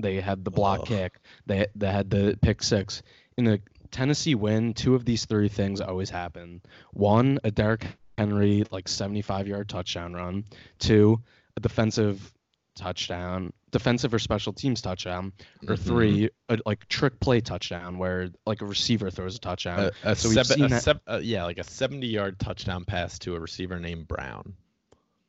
[0.00, 0.84] they had the block oh.
[0.84, 3.02] kick, they they had the pick six.
[3.36, 3.60] In a
[3.92, 6.60] Tennessee win, two of these three things always happen.
[6.92, 7.86] One, a Derrick
[8.18, 10.44] Henry like 75 yard touchdown run.
[10.78, 11.22] Two,
[11.56, 12.32] a defensive
[12.74, 15.32] touchdown, defensive or special teams touchdown,
[15.66, 15.88] or mm-hmm.
[15.88, 19.90] three, a, like trick play touchdown where like a receiver throws a touchdown.
[20.04, 23.18] A, a so we've seen that, seb- uh, yeah, like a 70 yard touchdown pass
[23.20, 24.54] to a receiver named Brown.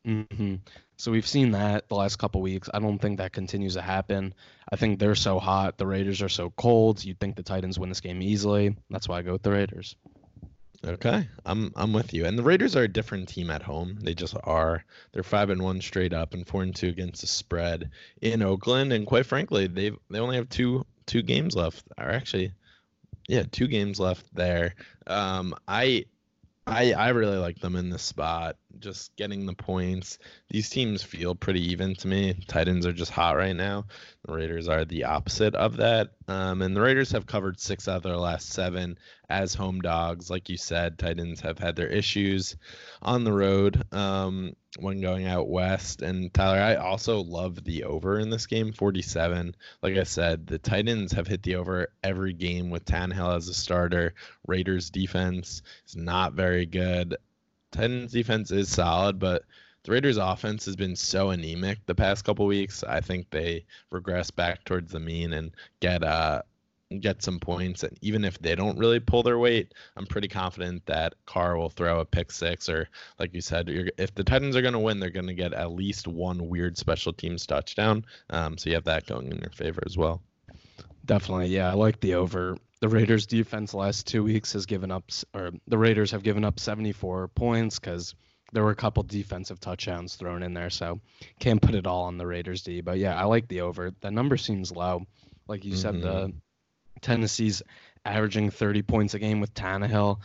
[0.06, 0.56] Mm-hmm.
[0.98, 2.70] So we've seen that the last couple weeks.
[2.74, 4.34] I don't think that continues to happen.
[4.72, 5.78] I think they're so hot.
[5.78, 7.04] The Raiders are so cold.
[7.04, 8.76] You'd think the Titans win this game easily.
[8.90, 9.96] That's why I go with the Raiders.
[10.86, 12.26] Okay, I'm I'm with you.
[12.26, 13.98] And the Raiders are a different team at home.
[14.02, 14.84] They just are.
[15.12, 17.90] They're five and one straight up and four and two against the spread
[18.22, 18.94] in Oakland.
[18.94, 21.84] And quite frankly, they they only have two two games left.
[21.98, 22.54] Or actually,
[23.28, 24.76] yeah, two games left there.
[25.08, 26.06] Um, I
[26.68, 28.58] I I really like them in this spot.
[28.80, 30.20] Just getting the points.
[30.50, 32.34] These teams feel pretty even to me.
[32.48, 33.86] Titans are just hot right now.
[34.26, 36.12] The Raiders are the opposite of that.
[36.28, 38.98] Um, and the Raiders have covered six out of their last seven
[39.30, 40.30] as home dogs.
[40.30, 42.56] Like you said, Titans have had their issues
[43.02, 43.84] on the road.
[43.94, 46.02] Um, when going out west.
[46.02, 49.56] And Tyler, I also love the over in this game, 47.
[49.82, 53.54] Like I said, the Titans have hit the over every game with Tannehill as a
[53.54, 54.14] starter.
[54.48, 57.18] Raiders defense is not very good.
[57.76, 59.44] Titans defense is solid, but
[59.84, 62.84] the Raiders offense has been so anemic the past couple weeks.
[62.84, 66.42] I think they regress back towards the mean and get uh
[67.00, 67.84] get some points.
[67.84, 71.70] And even if they don't really pull their weight, I'm pretty confident that Carr will
[71.70, 72.88] throw a pick six or,
[73.20, 75.72] like you said, if the Titans are going to win, they're going to get at
[75.72, 78.06] least one weird special teams touchdown.
[78.30, 80.22] Um, so you have that going in your favor as well.
[81.06, 81.70] Definitely, yeah.
[81.70, 82.58] I like the over.
[82.86, 86.60] The Raiders' defense last two weeks has given up, or the Raiders have given up
[86.60, 88.14] 74 points because
[88.54, 90.70] there were a couple defensive touchdowns thrown in there.
[90.70, 91.02] So
[91.40, 92.82] can't put it all on the Raiders' D.
[92.82, 93.90] But yeah, I like the over.
[94.02, 95.08] The number seems low.
[95.48, 95.82] Like you mm-hmm.
[95.82, 96.38] said, the mm-hmm.
[97.02, 97.64] Tennessee's
[98.06, 100.18] averaging 30 points a game with Tannehill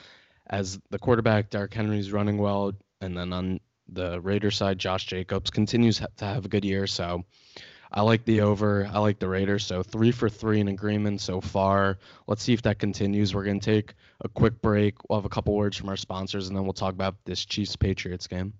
[0.46, 1.48] as the quarterback.
[1.48, 6.44] Derrick Henry's running well, and then on the Raiders side, Josh Jacobs continues to have
[6.44, 6.86] a good year.
[6.86, 7.24] So
[7.92, 8.88] I like the over.
[8.92, 9.66] I like the Raiders.
[9.66, 11.98] So three for three in agreement so far.
[12.29, 13.35] Let's see if that continues.
[13.35, 14.94] We're going to take a quick break.
[15.09, 17.74] We'll have a couple words from our sponsors, and then we'll talk about this Chiefs
[17.74, 18.53] Patriots game.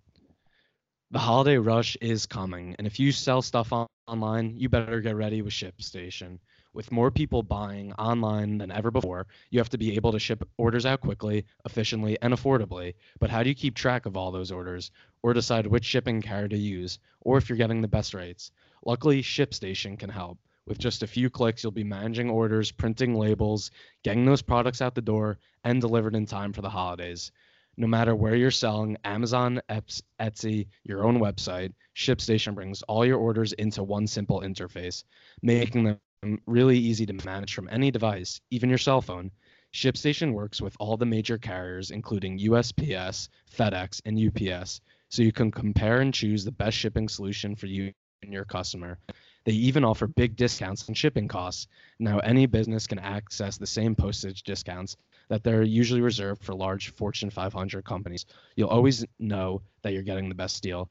[1.12, 5.16] The holiday rush is coming, and if you sell stuff on- online, you better get
[5.16, 6.38] ready with ShipStation.
[6.73, 10.49] With more people buying online than ever before, you have to be able to ship
[10.57, 12.95] orders out quickly, efficiently, and affordably.
[13.19, 16.47] But how do you keep track of all those orders, or decide which shipping carrier
[16.47, 18.53] to use, or if you're getting the best rates?
[18.87, 20.38] Luckily, ShipStation can help.
[20.66, 23.71] With just a few clicks, you'll be managing orders, printing labels,
[24.05, 27.33] getting those products out the door, and delivered in time for the holidays.
[27.77, 33.53] No matter where you're selling, Amazon, Etsy, your own website, ShipStation brings all your orders
[33.55, 35.05] into one simple interface,
[35.43, 39.31] making them really easy to manage from any device, even your cell phone.
[39.73, 45.51] ShipStation works with all the major carriers, including USPS, FedEx, and UPS, so you can
[45.51, 47.93] compare and choose the best shipping solution for you
[48.28, 48.98] your customer.
[49.44, 51.66] They even offer big discounts on shipping costs.
[51.98, 54.96] Now, any business can access the same postage discounts
[55.28, 58.26] that they're usually reserved for large Fortune 500 companies.
[58.56, 60.90] You'll always know that you're getting the best deal.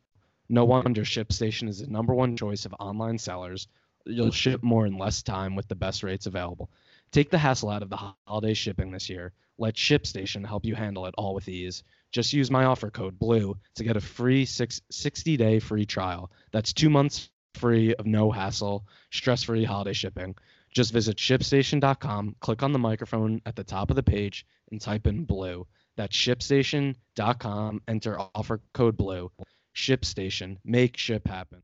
[0.50, 3.68] No wonder ShipStation is the number one choice of online sellers
[4.06, 6.70] you'll ship more in less time with the best rates available.
[7.12, 9.34] Take the hassle out of the holiday shipping this year.
[9.58, 11.84] Let ShipStation help you handle it all with ease.
[12.12, 16.32] Just use my offer code BLUE to get a free six, 60 day free trial.
[16.52, 20.36] That's two months free of no hassle, stress free holiday shipping.
[20.72, 25.08] Just visit shipstation.com, click on the microphone at the top of the page, and type
[25.08, 25.68] in BLUE.
[25.96, 29.32] That's shipstation.com, enter offer code BLUE.
[29.76, 31.64] ShipStation, make ship happen.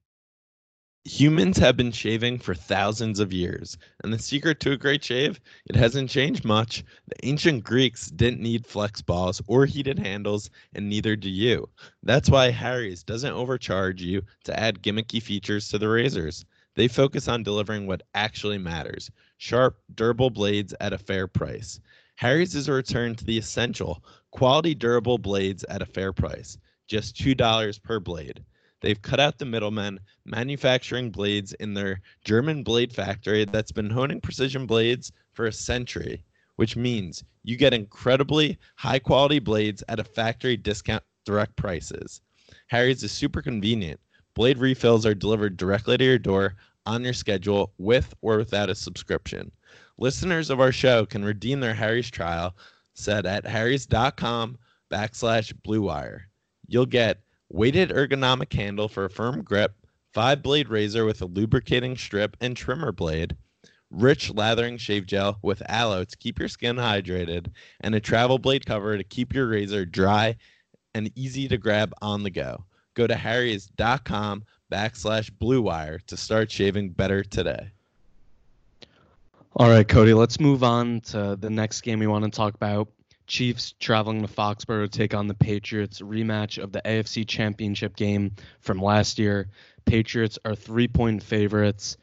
[1.07, 5.39] Humans have been shaving for thousands of years, and the secret to a great shave,
[5.67, 6.83] it hasn't changed much.
[7.07, 11.69] The ancient Greeks didn't need flex balls or heated handles, and neither do you.
[12.01, 16.43] That's why Harry's doesn't overcharge you to add gimmicky features to the razors.
[16.73, 21.79] They focus on delivering what actually matters sharp, durable blades at a fair price.
[22.15, 27.15] Harry's is a return to the essential quality, durable blades at a fair price, just
[27.15, 28.43] $2 per blade.
[28.85, 34.21] They've cut out the middlemen, manufacturing blades in their German blade factory that's been honing
[34.21, 36.23] precision blades for a century,
[36.57, 42.21] which means you get incredibly high quality blades at a factory discount direct prices.
[42.67, 43.99] Harry's is super convenient.
[44.35, 46.53] Blade refills are delivered directly to your door
[46.85, 49.51] on your schedule with or without a subscription.
[49.97, 52.55] Listeners of our show can redeem their Harry's trial
[52.93, 54.59] set at harrys.com
[54.91, 56.29] backslash blue wire.
[56.67, 59.73] You'll get weighted ergonomic handle for a firm grip,
[60.13, 63.35] five blade razor with a lubricating strip and trimmer blade,
[63.91, 67.47] rich lathering shave gel with aloe to keep your skin hydrated,
[67.81, 70.35] and a travel blade cover to keep your razor dry
[70.93, 72.63] and easy to grab on the go.
[72.93, 77.69] Go to harrys.com backslash blue wire to start shaving better today.
[79.57, 82.89] All right, Cody, let's move on to the next game we want to talk about.
[83.27, 88.35] Chiefs traveling to Foxborough to take on the Patriots, rematch of the AFC Championship game
[88.59, 89.49] from last year.
[89.85, 91.97] Patriots are three point favorites.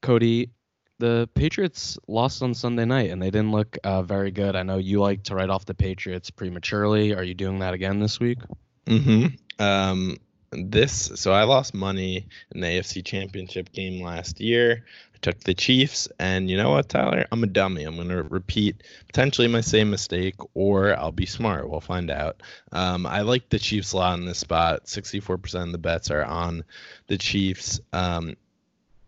[0.00, 0.50] Cody,
[0.98, 4.56] the Patriots lost on Sunday night and they didn't look uh, very good.
[4.56, 7.14] I know you like to write off the Patriots prematurely.
[7.14, 8.38] Are you doing that again this week?
[8.86, 9.62] Mm-hmm.
[9.62, 10.16] Um,
[10.52, 14.84] this so I lost money in the AFC Championship game last year
[15.22, 17.26] took the Chiefs, and you know what, Tyler?
[17.32, 17.84] I'm a dummy.
[17.84, 21.70] I'm going to repeat potentially my same mistake, or I'll be smart.
[21.70, 22.42] We'll find out.
[22.72, 24.84] Um, I like the Chiefs a lot in this spot.
[24.84, 26.64] 64% of the bets are on
[27.06, 27.80] the Chiefs.
[27.92, 28.36] Um,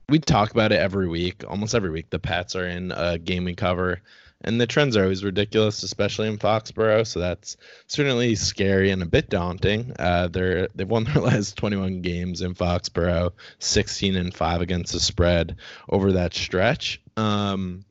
[0.08, 2.10] we talk about it every week, almost every week.
[2.10, 4.00] The Pats are in a game we cover
[4.44, 7.06] and the trends are always ridiculous, especially in Foxborough.
[7.06, 9.92] So that's certainly scary and a bit daunting.
[9.98, 15.00] Uh, they're they've won their last 21 games in Foxborough, 16 and five against the
[15.00, 15.56] spread
[15.88, 17.00] over that stretch.
[17.16, 17.84] Um,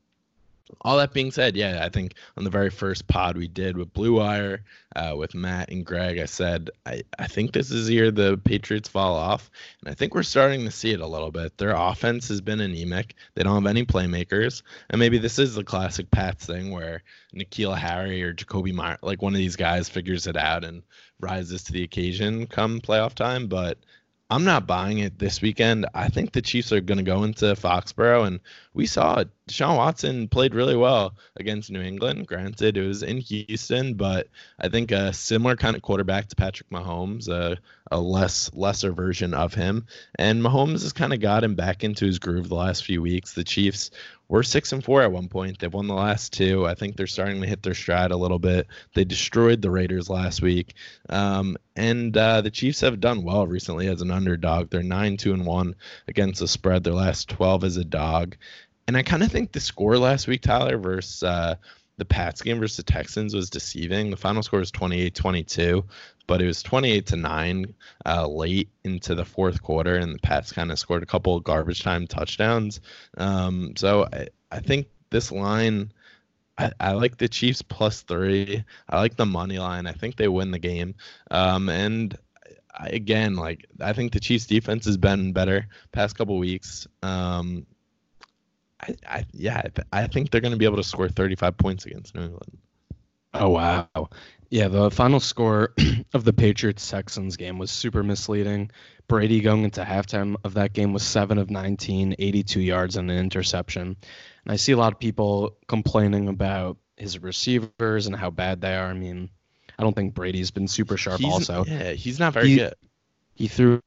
[0.82, 3.94] all that being said, yeah, I think on the very first pod we did with
[3.94, 4.64] Blue Wire,
[4.96, 8.38] uh, with Matt and Greg, I said I, I think this is the year the
[8.38, 9.50] Patriots fall off,
[9.82, 11.58] and I think we're starting to see it a little bit.
[11.58, 13.16] Their offense has been anemic.
[13.36, 17.04] They don't have any playmakers, and maybe this is the classic Pats thing where
[17.36, 20.84] N'Keal Harry or Jakobi Meyer, like one of these guys, figures it out and
[21.20, 23.78] rises to the occasion come playoff time, but
[24.34, 25.86] I'm not buying it this weekend.
[25.93, 28.39] I think the Chiefs are going to go into Foxborough, and
[28.74, 29.30] we saw it.
[29.48, 32.26] Deshaun Watson played really well against New England.
[32.26, 36.67] Granted, it was in Houston, but I think a similar kind of quarterback to Patrick
[36.72, 37.60] Mahomes, a,
[37.91, 39.86] a less lesser version of him.
[40.17, 43.34] And Mahomes has kind of got him back into his groove the last few weeks.
[43.34, 43.91] The Chiefs
[44.28, 45.60] were six and four at one point.
[45.60, 46.66] They've won the last two.
[46.66, 48.68] I think they're starting to hit their stride a little bit.
[48.94, 50.74] They destroyed the Raiders last week,
[51.10, 54.70] um, and uh, the Chiefs have done well recently as an underdog.
[54.70, 55.76] They're nine two and one
[56.08, 56.84] against the spread.
[56.84, 58.38] Their last twelve as a dog,
[58.88, 61.56] and I kind of think the score last week, Tyler, versus uh,
[61.97, 64.10] the Pats game versus the Texans was deceiving.
[64.10, 65.84] The final score was 28-22,
[66.27, 67.73] but it was 28 to 9
[68.06, 71.84] uh, late into the fourth quarter and the Pats kind of scored a couple garbage
[71.84, 72.82] time touchdowns.
[73.17, 75.93] Um, so I, I think this line
[76.58, 78.63] I, I, like the Chiefs plus 3.
[78.89, 79.88] I like the money line.
[79.88, 80.95] I think they win the game.
[81.32, 82.15] Um, and
[82.73, 86.88] I, again, like I think the Chiefs defense has been better past couple weeks.
[87.01, 87.65] Um,
[88.88, 92.15] I, I yeah, I think they're going to be able to score 35 points against
[92.15, 92.58] New England.
[93.34, 93.88] Oh wow.
[94.50, 95.74] Yeah, the final score
[96.13, 98.69] of the Patriots Texans game was super misleading.
[99.08, 103.17] Brady going into halftime of that game was 7 of 19, 82 yards and an
[103.17, 103.98] interception.
[104.46, 108.76] And I see a lot of people complaining about his receivers and how bad they
[108.76, 108.86] are.
[108.86, 109.30] I mean,
[109.78, 111.65] I don't think Brady's been super sharp he's, also.
[111.65, 112.76] Yeah, he's not very he, good.
[113.34, 113.82] He threw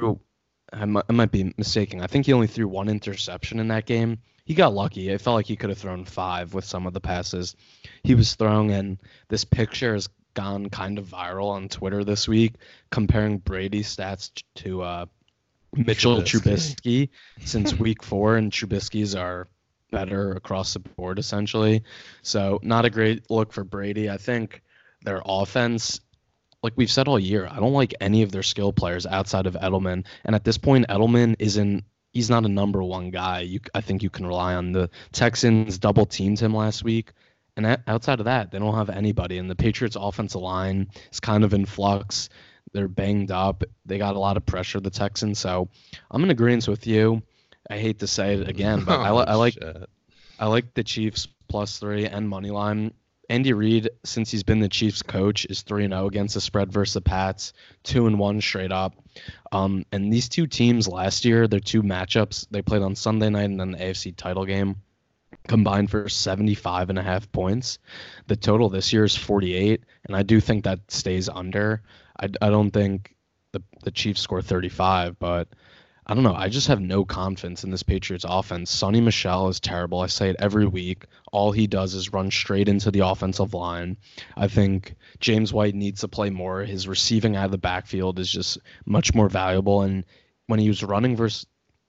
[0.72, 2.00] I might, I might be mistaken.
[2.00, 5.08] I think he only threw one interception in that game he got lucky.
[5.08, 7.56] It felt like he could have thrown five with some of the passes
[8.04, 8.70] he was throwing.
[8.70, 12.54] And this picture has gone kind of viral on Twitter this week,
[12.90, 15.06] comparing Brady's stats to uh,
[15.74, 17.08] Mitchell Trubisky, Trubisky
[17.44, 19.48] since week four, and Trubisky's are
[19.90, 21.82] better across the board essentially.
[22.22, 24.08] So not a great look for Brady.
[24.08, 24.62] I think
[25.02, 26.00] their offense
[26.62, 29.54] like we've said all year, I don't like any of their skill players outside of
[29.54, 30.04] Edelman.
[30.24, 31.84] And at this point, Edelman isn't
[32.16, 33.40] he's not a number one guy.
[33.40, 37.12] You, I think you can rely on the Texans double teamed him last week,
[37.56, 39.36] and that, outside of that, they don't have anybody.
[39.36, 42.30] And the Patriots' offensive line is kind of in flux.
[42.72, 43.64] They're banged up.
[43.84, 44.80] They got a lot of pressure.
[44.80, 45.38] The Texans.
[45.38, 45.68] So
[46.10, 47.22] I'm in agreement with you.
[47.68, 49.58] I hate to say it again, but oh, I, I like
[50.38, 52.92] I like the Chiefs plus three and money line.
[53.28, 56.94] Andy Reid, since he's been the Chiefs coach, is 3 0 against the spread versus
[56.94, 57.52] the Pats,
[57.84, 58.94] 2 and 1 straight up.
[59.52, 63.44] Um, and these two teams last year, their two matchups, they played on Sunday night
[63.44, 64.76] and then the AFC title game,
[65.48, 67.78] combined for 75 and a half points.
[68.26, 71.82] The total this year is 48, and I do think that stays under.
[72.18, 73.16] I, I don't think
[73.52, 75.48] the, the Chiefs score 35, but
[76.08, 76.34] I don't know.
[76.34, 78.70] I just have no confidence in this Patriots offense.
[78.70, 80.00] Sonny Michel is terrible.
[80.00, 81.04] I say it every week.
[81.32, 83.96] All he does is run straight into the offensive line.
[84.36, 86.62] I think James White needs to play more.
[86.62, 89.82] His receiving out of the backfield is just much more valuable.
[89.82, 90.04] And
[90.46, 91.44] when he was running versus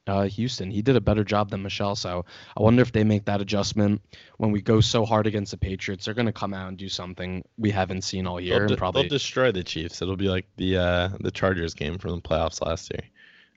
[0.07, 1.95] uh, Houston, he did a better job than Michel.
[1.95, 2.25] So
[2.57, 4.01] I wonder if they make that adjustment
[4.37, 6.05] when we go so hard against the Patriots.
[6.05, 8.61] They're going to come out and do something we haven't seen all year.
[8.61, 10.01] They'll, and probably they'll destroy the Chiefs.
[10.01, 13.01] It'll be like the uh, the Chargers game from the playoffs last year.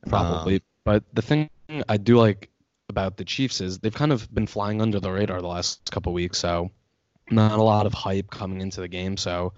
[0.07, 0.57] Probably.
[0.57, 1.51] Um, but the thing
[1.89, 2.51] I do like
[2.89, 6.13] about the Chiefs is they've kind of been flying under the radar the last couple
[6.13, 6.71] weeks, so
[7.31, 9.17] not a lot of hype coming into the game.
[9.17, 9.53] So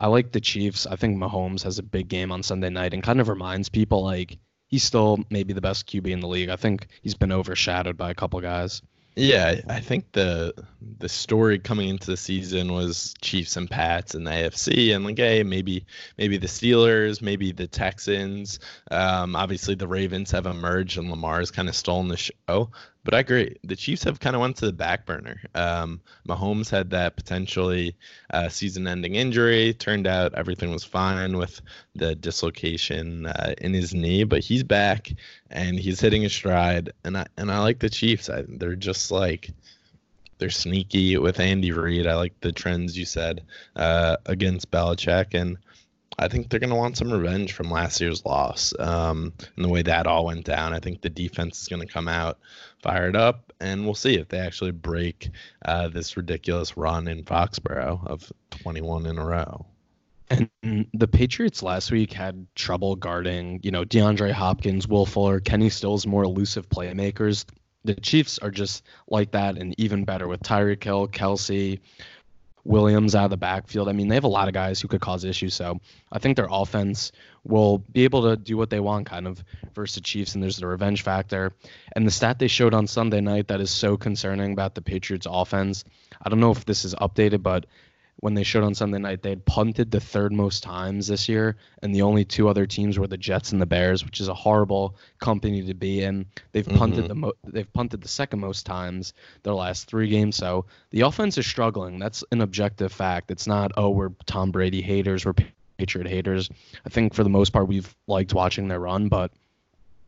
[0.00, 0.86] I like the Chiefs.
[0.86, 4.02] I think Mahomes has a big game on Sunday night and kind of reminds people
[4.02, 6.48] like he's still maybe the best QB in the league.
[6.48, 8.82] I think he's been overshadowed by a couple guys.
[9.14, 10.54] Yeah, I think the
[10.98, 15.18] the story coming into the season was Chiefs and Pats and the AFC, and like,
[15.18, 15.84] hey, maybe
[16.16, 18.58] maybe the Steelers, maybe the Texans.
[18.90, 22.70] Um, obviously, the Ravens have emerged, and Lamar has kind of stolen the show.
[23.04, 23.56] But I agree.
[23.64, 25.40] The Chiefs have kind of went to the back burner.
[25.56, 27.96] Um, Mahomes had that potentially
[28.30, 29.74] uh, season-ending injury.
[29.74, 31.60] Turned out everything was fine with
[31.96, 35.12] the dislocation uh, in his knee, but he's back
[35.50, 36.92] and he's hitting his stride.
[37.02, 38.30] And I and I like the Chiefs.
[38.30, 39.50] I, they're just like
[40.38, 42.06] they're sneaky with Andy Reid.
[42.06, 43.42] I like the trends you said
[43.74, 45.58] uh, against Belichick and.
[46.18, 49.68] I think they're going to want some revenge from last year's loss um, and the
[49.70, 50.74] way that all went down.
[50.74, 52.38] I think the defense is going to come out
[52.82, 55.30] fired up, and we'll see if they actually break
[55.64, 59.64] uh, this ridiculous run in Foxborough of 21 in a row.
[60.30, 60.48] And
[60.94, 66.06] the Patriots last week had trouble guarding, you know, DeAndre Hopkins, Will Fuller, Kenny Stills,
[66.06, 67.44] more elusive playmakers.
[67.84, 71.80] The Chiefs are just like that and even better with Tyreek Hill, Kelce,
[72.64, 73.88] Williams out of the backfield.
[73.88, 75.54] I mean, they have a lot of guys who could cause issues.
[75.54, 77.12] So I think their offense
[77.44, 79.42] will be able to do what they want kind of
[79.74, 80.34] versus the Chiefs.
[80.34, 81.52] And there's the revenge factor.
[81.96, 85.26] And the stat they showed on Sunday night that is so concerning about the Patriots
[85.28, 85.84] offense.
[86.22, 87.66] I don't know if this is updated, but
[88.22, 91.56] when they showed on Sunday night, they had punted the third most times this year,
[91.82, 94.34] and the only two other teams were the Jets and the Bears, which is a
[94.34, 96.26] horrible company to be in.
[96.52, 96.78] They've mm-hmm.
[96.78, 100.36] punted the mo- they've punted the second most times their last three games.
[100.36, 101.98] So the offense is struggling.
[101.98, 103.32] That's an objective fact.
[103.32, 105.34] It's not oh we're Tom Brady haters, we're
[105.76, 106.48] Patriot haters.
[106.86, 109.32] I think for the most part we've liked watching their run, but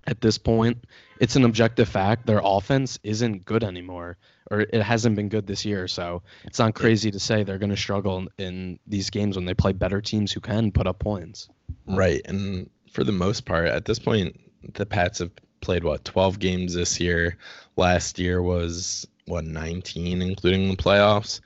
[0.07, 0.85] at this point,
[1.19, 2.27] it's an objective fact.
[2.27, 4.19] Their offense isn't good anymore,
[4.55, 5.89] or it hasn't been good this year.
[5.89, 9.45] So it's not crazy to say they're going to struggle in, in these games when
[9.45, 11.49] they play better teams who can put up points.
[11.87, 12.23] Right.
[12.25, 14.39] And for the most part, at this point,
[14.75, 17.37] the Pats have played what 12 games this year.
[17.77, 21.41] Last year was what 19, including the playoffs.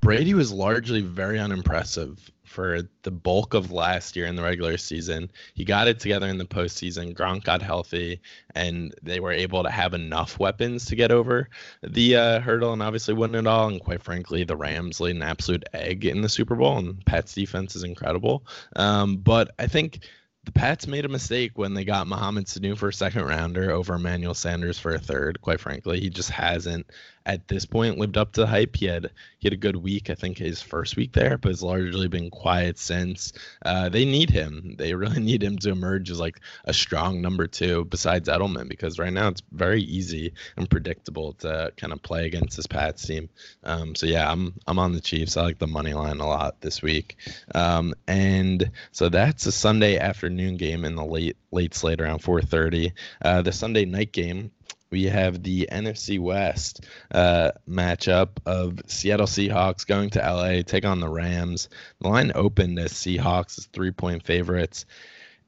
[0.00, 5.28] Brady was largely very unimpressive for the bulk of last year in the regular season.
[5.54, 7.12] He got it together in the postseason.
[7.12, 8.20] Gronk got healthy,
[8.54, 11.50] and they were able to have enough weapons to get over
[11.82, 13.68] the uh, hurdle and obviously win it all.
[13.68, 17.34] And quite frankly, the Rams laid an absolute egg in the Super Bowl, and Pat's
[17.34, 18.46] defense is incredible.
[18.76, 20.00] Um, but I think
[20.44, 23.94] the Pats made a mistake when they got Mohamed Sanu for a second rounder over
[23.94, 25.40] Emmanuel Sanders for a third.
[25.40, 26.86] Quite frankly, he just hasn't
[27.26, 28.76] at this point lived up to the hype.
[28.76, 31.62] He had he had a good week, I think his first week there, but has
[31.62, 33.32] largely been quiet since.
[33.64, 34.74] Uh, they need him.
[34.78, 38.98] They really need him to emerge as like a strong number two besides Edelman because
[38.98, 43.28] right now it's very easy and predictable to kind of play against this Pats team.
[43.62, 45.36] Um, so yeah, I'm I'm on the Chiefs.
[45.36, 47.16] I like the money line a lot this week,
[47.54, 52.92] um, and so that's a Sunday afternoon game in the late late slate around 4:30.
[53.22, 54.50] Uh, the Sunday night game
[54.94, 61.00] we have the NFC West uh, matchup of Seattle Seahawks going to LA, take on
[61.00, 61.68] the Rams.
[62.00, 64.86] The line opened as Seahawks as three point favorites.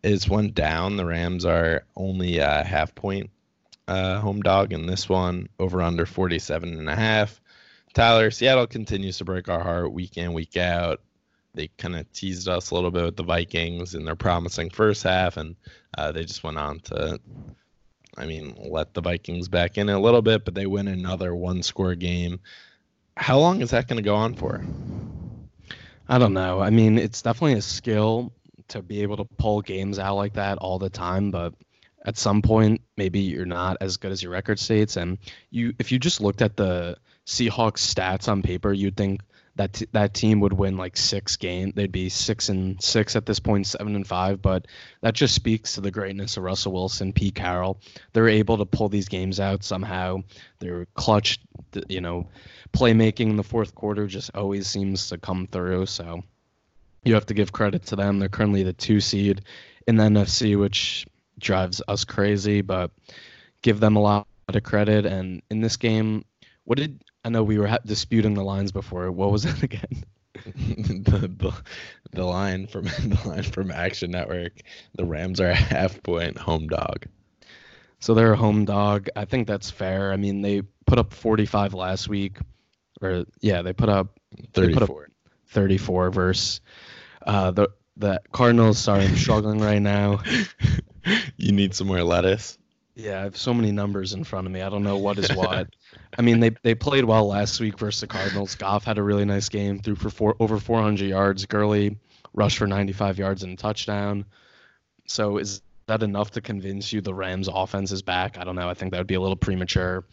[0.02, 0.96] Is one down.
[0.96, 3.30] The Rams are only a half point
[3.86, 7.40] uh, home dog in this one, over under 47 and a half.
[7.94, 11.02] Tyler, Seattle continues to break our heart week in, week out.
[11.54, 15.04] They kind of teased us a little bit with the Vikings in their promising first
[15.04, 15.54] half, and
[15.96, 17.20] uh, they just went on to
[18.16, 21.62] I mean, let the Vikings back in a little bit, but they win another one
[21.62, 22.40] score game.
[23.16, 24.64] How long is that going to go on for?
[26.08, 26.60] I don't know.
[26.60, 28.32] I mean, it's definitely a skill
[28.68, 31.54] to be able to pull games out like that all the time, but
[32.04, 35.18] at some point maybe you're not as good as your record states and
[35.50, 36.96] you if you just looked at the
[37.26, 39.20] Seahawks stats on paper, you'd think
[39.56, 41.72] that t- that team would win like six games.
[41.74, 44.40] They'd be six and six at this point, seven and five.
[44.40, 44.66] But
[45.00, 47.80] that just speaks to the greatness of Russell Wilson, Pete Carroll.
[48.12, 50.22] They're able to pull these games out somehow.
[50.58, 51.40] They're clutch.
[51.88, 52.28] You know,
[52.72, 55.86] playmaking in the fourth quarter just always seems to come through.
[55.86, 56.22] So
[57.04, 58.18] you have to give credit to them.
[58.18, 59.42] They're currently the two seed
[59.86, 61.06] in the NFC, which
[61.38, 62.60] drives us crazy.
[62.60, 62.90] But
[63.62, 65.06] give them a lot of credit.
[65.06, 66.26] And in this game,
[66.64, 69.10] what did I know we were ha- disputing the lines before.
[69.10, 70.04] What was it again?
[70.34, 71.52] the, the,
[72.12, 74.52] the line from the line from Action Network.
[74.94, 77.06] The Rams are a half point home dog.
[77.98, 79.08] So they're a home dog.
[79.16, 80.12] I think that's fair.
[80.12, 82.38] I mean, they put up 45 last week,
[83.02, 84.20] or yeah, they put up
[84.52, 84.86] 34.
[84.86, 85.10] Put up
[85.48, 86.60] 34 versus
[87.26, 88.78] uh, the the Cardinals.
[88.78, 90.20] Sorry, I'm struggling right now.
[91.36, 92.56] You need some more lettuce.
[92.94, 94.62] Yeah, I have so many numbers in front of me.
[94.62, 95.68] I don't know what is what.
[96.18, 98.54] I mean, they they played well last week versus the Cardinals.
[98.54, 101.44] Goff had a really nice game, threw for four, over 400 yards.
[101.46, 101.98] Gurley
[102.32, 104.24] rushed for 95 yards and a touchdown.
[105.06, 108.38] So is that enough to convince you the Rams offense is back?
[108.38, 108.68] I don't know.
[108.68, 110.04] I think that would be a little premature.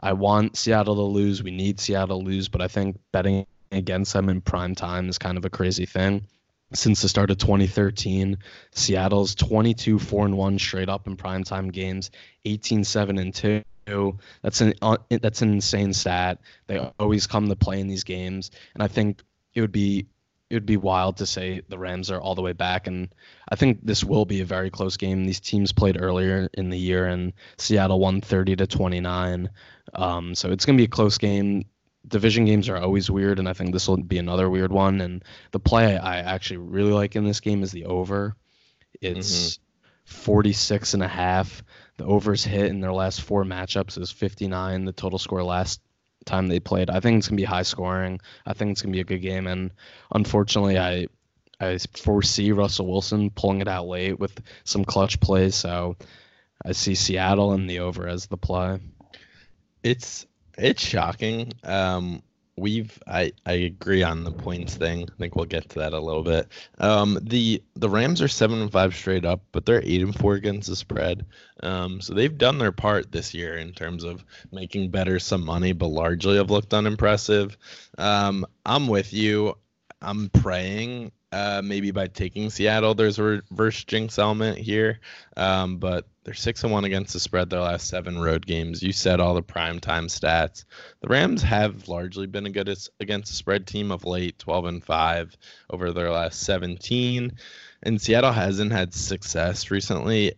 [0.00, 1.42] I want Seattle to lose.
[1.42, 5.18] We need Seattle to lose, but I think betting against them in prime time is
[5.18, 6.26] kind of a crazy thing.
[6.72, 8.38] Since the start of 2013,
[8.72, 12.10] Seattle's 22 4 1 straight up in primetime games,
[12.44, 13.62] 18 7 2.
[14.42, 16.40] That's an uh, that's an insane stat.
[16.66, 19.22] They always come to play in these games, and I think
[19.54, 20.06] it would be
[20.50, 22.88] it would be wild to say the Rams are all the way back.
[22.88, 23.08] And
[23.48, 25.24] I think this will be a very close game.
[25.24, 29.48] These teams played earlier in the year, and Seattle won 30 to 29.
[29.94, 31.66] Um, so it's going to be a close game.
[32.08, 35.00] Division games are always weird, and I think this will be another weird one.
[35.00, 38.34] And the play I actually really like in this game is the over.
[39.00, 39.62] It's mm-hmm.
[40.04, 41.62] 46 and a half.
[42.00, 44.86] The overs hit in their last four matchups is 59.
[44.86, 45.82] The total score last
[46.24, 46.88] time they played.
[46.88, 48.20] I think it's gonna be high scoring.
[48.46, 49.46] I think it's gonna be a good game.
[49.46, 49.70] And
[50.10, 51.08] unfortunately, I
[51.60, 54.32] I foresee Russell Wilson pulling it out late with
[54.64, 55.54] some clutch plays.
[55.54, 55.96] So
[56.64, 58.78] I see Seattle and the over as the play.
[59.82, 60.24] It's
[60.56, 61.52] it's shocking.
[61.64, 62.22] Um,
[62.60, 65.02] we've I I agree on the points thing.
[65.02, 66.48] I think we'll get to that a little bit.
[66.78, 70.34] Um, the the Rams are seven and five straight up, but they're eight and four
[70.34, 71.24] against the spread.
[71.62, 75.72] Um, so they've done their part this year in terms of making better some money,
[75.72, 77.56] but largely have looked unimpressive.
[77.98, 79.56] Um, I'm with you.
[80.02, 85.00] I'm praying uh, maybe by taking Seattle, there's a reverse jinx element here.
[85.36, 88.82] Um, but they're six and one against the spread their last seven road games.
[88.82, 90.64] You said all the prime time stats.
[91.00, 92.68] The Rams have largely been a good
[92.98, 95.36] against the spread team of late, 12 and five
[95.70, 97.32] over their last 17.
[97.82, 100.34] And Seattle hasn't had success recently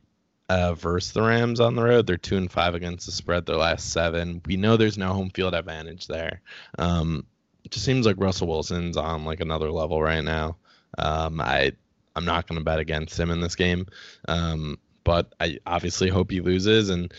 [0.49, 2.07] uh, versus the Rams on the road.
[2.07, 3.47] They're two and five against the spread.
[3.47, 4.43] Their last seven.
[4.45, 6.43] We know there's no home field advantage there.
[6.79, 7.27] Um,
[7.65, 10.57] it just seems like Russell Wilson's on like another level right now.
[10.99, 11.73] Um, I
[12.15, 13.87] I'm not going to bet against him in this game,
[14.29, 17.13] um, but I obviously hope he loses and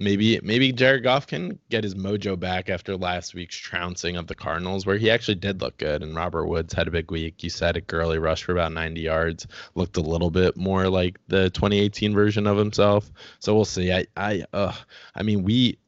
[0.00, 4.34] maybe maybe Jared Goff can get his mojo back after last week's trouncing of the
[4.34, 6.02] Cardinals, where he actually did look good.
[6.02, 7.44] And Robert Woods had a big week.
[7.44, 11.18] You said a Gurley rush for about 90 yards, looked a little bit more like
[11.28, 13.12] the 2018 version of himself.
[13.38, 13.92] So we'll see.
[13.92, 14.74] I I uh
[15.14, 15.78] I mean we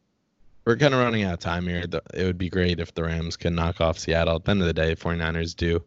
[0.64, 1.84] we're kind of running out of time here.
[2.14, 4.36] It would be great if the Rams can knock off Seattle.
[4.36, 5.82] At the end of the day, 49ers do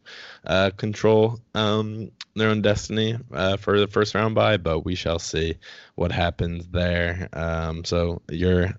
[0.46, 5.20] uh, control um, their own destiny uh, for the first round bye, but we shall
[5.20, 5.56] see
[5.96, 7.30] what happens there.
[7.34, 8.74] Um, so you're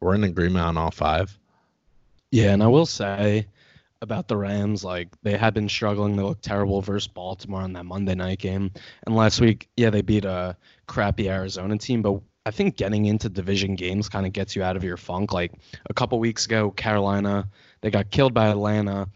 [0.00, 1.38] we're in agreement on all five.
[2.30, 3.46] Yeah, and I will say
[4.00, 6.16] about the Rams, like they had been struggling.
[6.16, 8.70] They look terrible versus Baltimore on that Monday night game,
[9.06, 13.28] and last week, yeah, they beat a crappy Arizona team, but I think getting into
[13.28, 15.32] division games kind of gets you out of your funk.
[15.32, 15.52] Like
[15.88, 17.48] a couple weeks ago, Carolina,
[17.80, 19.08] they got killed by Atlanta.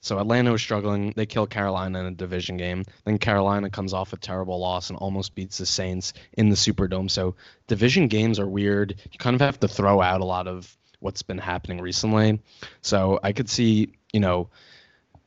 [0.00, 1.14] So Atlanta was struggling.
[1.16, 2.84] They kill Carolina in a division game.
[3.06, 7.10] Then Carolina comes off a terrible loss and almost beats the Saints in the Superdome.
[7.10, 7.36] So
[7.68, 8.96] division games are weird.
[9.10, 12.40] You kind of have to throw out a lot of what's been happening recently.
[12.82, 14.50] So I could see, you know,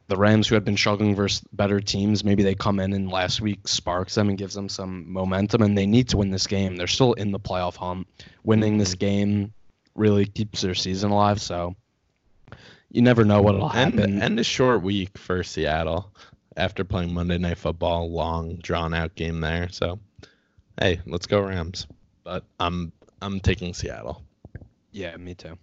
[0.08, 3.41] the Rams, who have been struggling versus better teams, maybe they come in and last
[3.41, 6.78] week sparks them and gives them some momentum, and they need to win this game.
[6.78, 8.08] They're still in the playoff hunt.
[8.43, 9.53] Winning this game
[9.95, 11.41] really keeps their season alive.
[11.41, 11.76] So
[12.91, 13.99] you never know what'll happen.
[13.99, 16.14] And, and a short week for Seattle
[16.55, 19.70] after playing Monday Night Football, long drawn out game there.
[19.70, 19.99] So,
[20.80, 21.86] hey, let's go Rams.
[22.24, 22.91] But I'm
[23.22, 24.24] I'm taking Seattle.
[24.91, 25.58] Yeah, me too.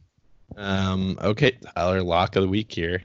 [0.57, 3.03] Um, okay, Tyler, lock of the week here.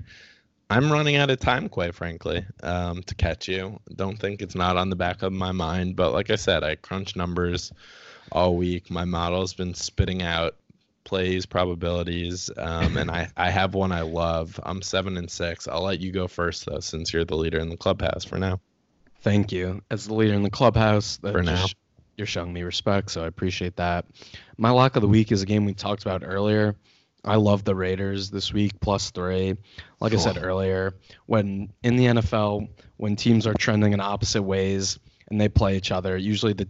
[0.69, 3.79] I'm running out of time, quite frankly, um, to catch you.
[3.95, 6.75] Don't think it's not on the back of my mind, but like I said, I
[6.75, 7.71] crunch numbers
[8.31, 8.91] all week.
[8.91, 10.55] My model's been spitting out
[11.05, 14.59] plays, probabilities, um, and I, I have one I love.
[14.61, 15.67] I'm seven and six.
[15.67, 18.59] I'll let you go first though, since you're the leader in the clubhouse for now.
[19.21, 19.81] Thank you.
[19.89, 21.65] As the leader in the clubhouse, for now,
[22.15, 24.05] you're showing me respect, so I appreciate that.
[24.57, 26.75] My lock of the week is a game we talked about earlier.
[27.25, 29.55] I love the Raiders this week plus three.
[29.99, 30.19] Like cool.
[30.19, 30.95] I said earlier,
[31.25, 34.99] when in the NFL, when teams are trending in opposite ways
[35.29, 36.67] and they play each other, usually the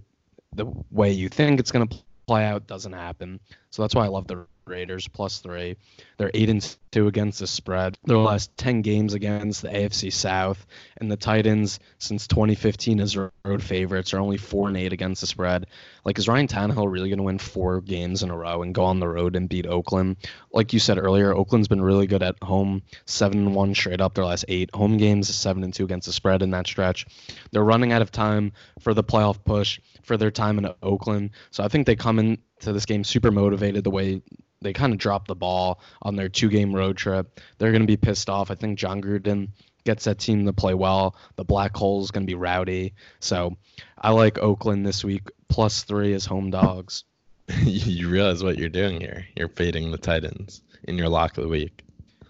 [0.53, 3.39] the way you think it's going to play out doesn't happen.
[3.71, 5.75] So that's why I love the Raiders plus three.
[6.17, 7.97] They're eight and two against the spread.
[8.03, 10.65] Their last ten games against the AFC South,
[10.97, 15.27] and the Titans since 2015 as road favorites are only four and eight against the
[15.27, 15.65] spread.
[16.05, 18.85] Like, is Ryan Tannehill really going to win four games in a row and go
[18.85, 20.17] on the road and beat Oakland?
[20.53, 24.13] Like you said earlier, Oakland's been really good at home, seven and one straight up
[24.13, 27.05] their last eight home games, seven and two against the spread in that stretch.
[27.51, 31.63] They're running out of time for the playoff push for their time in Oakland, so
[31.63, 34.21] I think they come into this game super motivated the way
[34.61, 37.39] they kind of dropped the ball on their two game road trip.
[37.57, 38.51] They're going to be pissed off.
[38.51, 39.49] I think Jon Gruden
[39.85, 41.15] gets that team to play well.
[41.35, 42.93] The Black Hole is going to be rowdy.
[43.19, 43.55] So
[43.97, 47.05] I like Oakland this week, plus three as home dogs.
[47.63, 49.25] you realize what you're doing here.
[49.35, 51.81] You're fading the Titans in your lock of the week.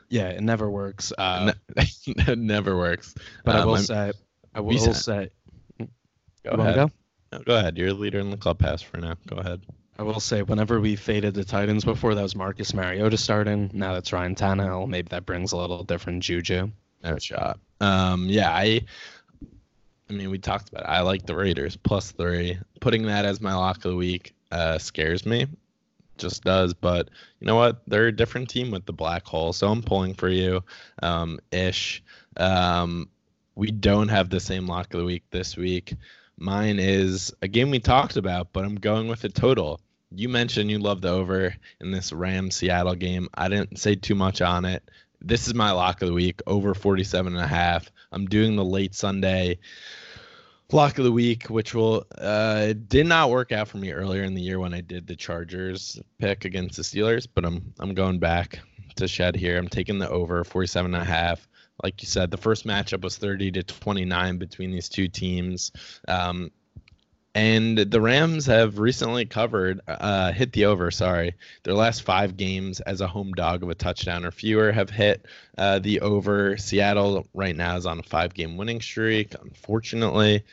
[0.10, 1.12] Yeah, it never works.
[1.18, 3.16] Uh, it never works.
[3.44, 4.12] But um, I will I'm, say,
[4.54, 5.30] I will say.
[6.44, 6.76] Go ahead.
[6.76, 6.92] Go?
[7.32, 7.78] No, go ahead.
[7.78, 9.16] You're a leader in the clubhouse for now.
[9.28, 9.62] Go ahead.
[10.00, 13.70] I will say, whenever we faded the Titans before, that was Marcus Mariota starting.
[13.74, 14.88] Now that's Ryan Tannehill.
[14.88, 16.72] Maybe that brings a little different juju.
[17.04, 17.60] No shot.
[17.82, 18.86] Um, yeah, I.
[20.10, 20.90] I mean, we talked about it.
[20.90, 22.58] I like the Raiders plus three.
[22.80, 25.48] Putting that as my lock of the week uh, scares me.
[26.18, 26.74] Just does.
[26.74, 27.10] But
[27.42, 27.82] you know what?
[27.86, 29.52] They're a different team with the black hole.
[29.52, 30.64] So I'm pulling for you,
[31.04, 32.02] um, ish.
[32.38, 33.10] Um,
[33.56, 35.94] we don't have the same lock of the week this week.
[36.38, 39.82] Mine is a game we talked about, but I'm going with a total
[40.12, 43.30] you mentioned you love the over in this Ram Seattle game.
[43.34, 44.90] I didn't say too much on it.
[45.22, 47.92] This is my lock of the week, over 47 and a half.
[48.12, 49.60] I'm doing the late Sunday
[50.72, 54.36] lock of the week, which will uh did not work out for me earlier in
[54.36, 58.20] the year when I did the Chargers pick against the Steelers, but I'm I'm going
[58.20, 58.60] back
[58.96, 59.58] to shed here.
[59.58, 61.48] I'm taking the over 47 and a half.
[61.82, 65.72] Like you said, the first matchup was 30 to 29 between these two teams.
[66.08, 66.52] Um,
[67.36, 70.90] and the Rams have recently covered, uh, hit the over.
[70.92, 74.90] Sorry, their last five games as a home dog of a touchdown or fewer have
[74.90, 75.26] hit
[75.58, 76.58] uh, the over.
[76.58, 80.44] Seattle right now is on a five-game winning streak, unfortunately,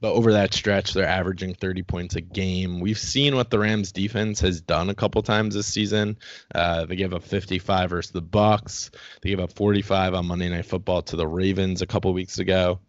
[0.00, 2.80] but over that stretch, they're averaging 30 points a game.
[2.80, 6.18] We've seen what the Rams defense has done a couple times this season.
[6.54, 8.90] Uh, they gave up 55 versus the Bucs.
[9.22, 12.80] They gave up 45 on Monday Night Football to the Ravens a couple weeks ago.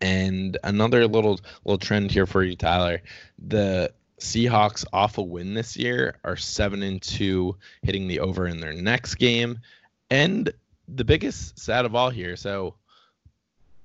[0.00, 3.02] And another little little trend here for you, Tyler.
[3.38, 8.60] The Seahawks off a win this year are seven and two, hitting the over in
[8.60, 9.58] their next game.
[10.10, 10.52] And
[10.88, 12.74] the biggest sad of all here, so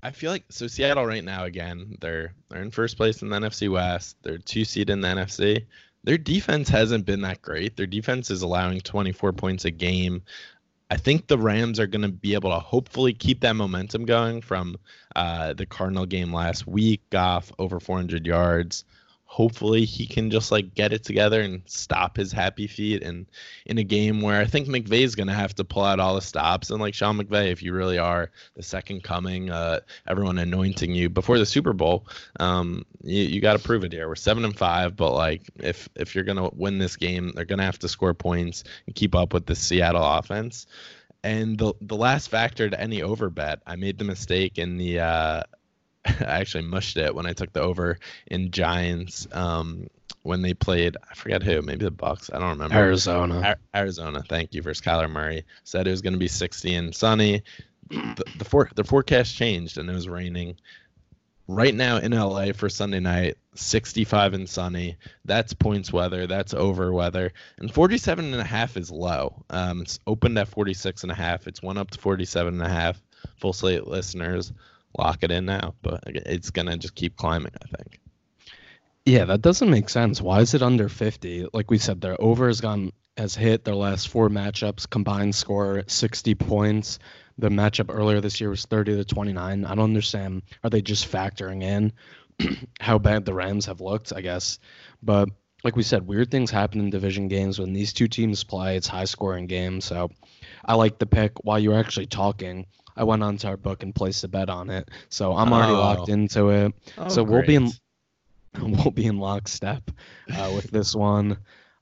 [0.03, 3.39] I feel like so Seattle right now again, they're they're in first place in the
[3.39, 4.18] NFC West.
[4.24, 5.66] They're two seed in the NFC.
[6.03, 7.78] Their defense hasn't been that great.
[7.78, 10.24] Their defense is allowing 24 points a game.
[10.92, 14.42] I think the Rams are going to be able to hopefully keep that momentum going
[14.42, 14.76] from
[15.16, 17.00] uh, the Cardinal game last week.
[17.12, 18.84] Goff over 400 yards
[19.32, 23.26] hopefully he can just like get it together and stop his happy feet and
[23.66, 26.16] in a game where I think McVay is going to have to pull out all
[26.16, 26.70] the stops.
[26.70, 31.10] And like Sean McVay if you really are the second coming uh, everyone anointing you
[31.10, 32.08] before the Super Bowl
[32.42, 34.10] um, you, you got to prove it here.
[34.10, 37.46] We're 7 and 5 but like if if you're going to win this game they're
[37.46, 40.68] going to have to score points and keep up with the Seattle offense.
[41.24, 45.00] And the the last factor to any over bet I made the mistake in the
[45.00, 45.44] uh,
[46.06, 49.88] I actually mushed it when I took the over in Giants um,
[50.24, 50.97] when they played.
[51.10, 52.34] I forget who, maybe the Bucs.
[52.34, 52.76] I don't remember.
[52.76, 53.56] Arizona.
[53.74, 54.24] A- Arizona.
[54.28, 55.45] Thank you versus Kyler Murray.
[55.64, 57.43] Said it was going to be 60 and sunny.
[57.89, 60.58] The, the for the forecast changed and it was raining.
[61.47, 64.95] Right now in LA for Sunday night, 65 and sunny.
[65.26, 66.26] That's points weather.
[66.26, 67.34] That's over weather.
[67.58, 69.43] And 47 and a half is low.
[69.49, 71.47] Um, it's opened at 46 and a half.
[71.47, 73.02] It's went up to 47 and a half.
[73.36, 74.54] Full slate listeners
[74.98, 77.54] lock it in now, but it's gonna just keep climbing.
[77.62, 78.00] I think.
[79.06, 80.22] Yeah, that doesn't make sense.
[80.22, 81.48] Why is it under 50?
[81.54, 85.84] Like we said, their over has gone has hit their last four matchups combined score
[85.88, 87.00] 60 points.
[87.38, 89.66] The matchup earlier this year was 30 to 29.
[89.66, 90.44] I don't understand.
[90.64, 91.94] Are they just factoring in
[92.80, 94.14] how bad the Rams have looked?
[94.14, 94.60] I guess,
[95.02, 95.30] but
[95.64, 98.78] like we said, weird things happen in division games when these two teams play.
[98.78, 100.10] It's high scoring games, so
[100.66, 101.44] I like the pick.
[101.44, 102.66] While you were actually talking,
[102.96, 104.89] I went onto our book and placed a bet on it.
[105.10, 105.80] So I'm already oh.
[105.80, 106.74] locked into it.
[106.98, 107.72] Oh, so we'll be in
[108.62, 109.92] we'll be in lockstep
[110.36, 111.38] uh, with this one.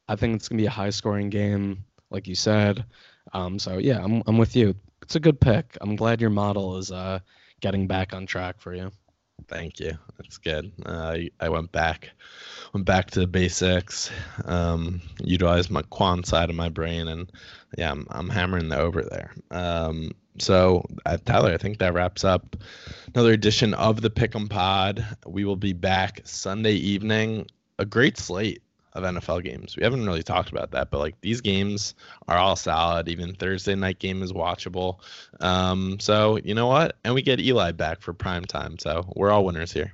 [0.08, 2.86] I think it's gonna be a high scoring game, like you said.
[3.34, 4.76] Um, so yeah, I'm I'm with you.
[5.02, 5.78] It's a good pick.
[5.82, 7.20] I'm glad your model is uh,
[7.62, 8.92] getting back on track for you.
[9.48, 9.98] Thank you.
[10.18, 10.72] That's good.
[10.86, 12.12] Uh, I went back,
[12.74, 14.12] went back to the basics,
[14.46, 17.32] um, utilized my quant side of my brain, and
[17.78, 19.34] yeah, I'm, I'm hammering the over there.
[19.52, 22.56] Um, so, uh, Tyler, I think that wraps up
[23.14, 25.06] another edition of the Pick'em Pod.
[25.26, 27.48] We will be back Sunday evening.
[27.78, 28.62] A great slate
[28.94, 29.76] of NFL games.
[29.78, 31.96] We haven't really talked about that, but like these games
[32.28, 33.08] are all solid.
[33.08, 35.00] Even Thursday night game is watchable.
[35.40, 36.98] Um, so you know what?
[37.04, 38.80] And we get Eli back for prime time.
[38.80, 39.94] So we're all winners here.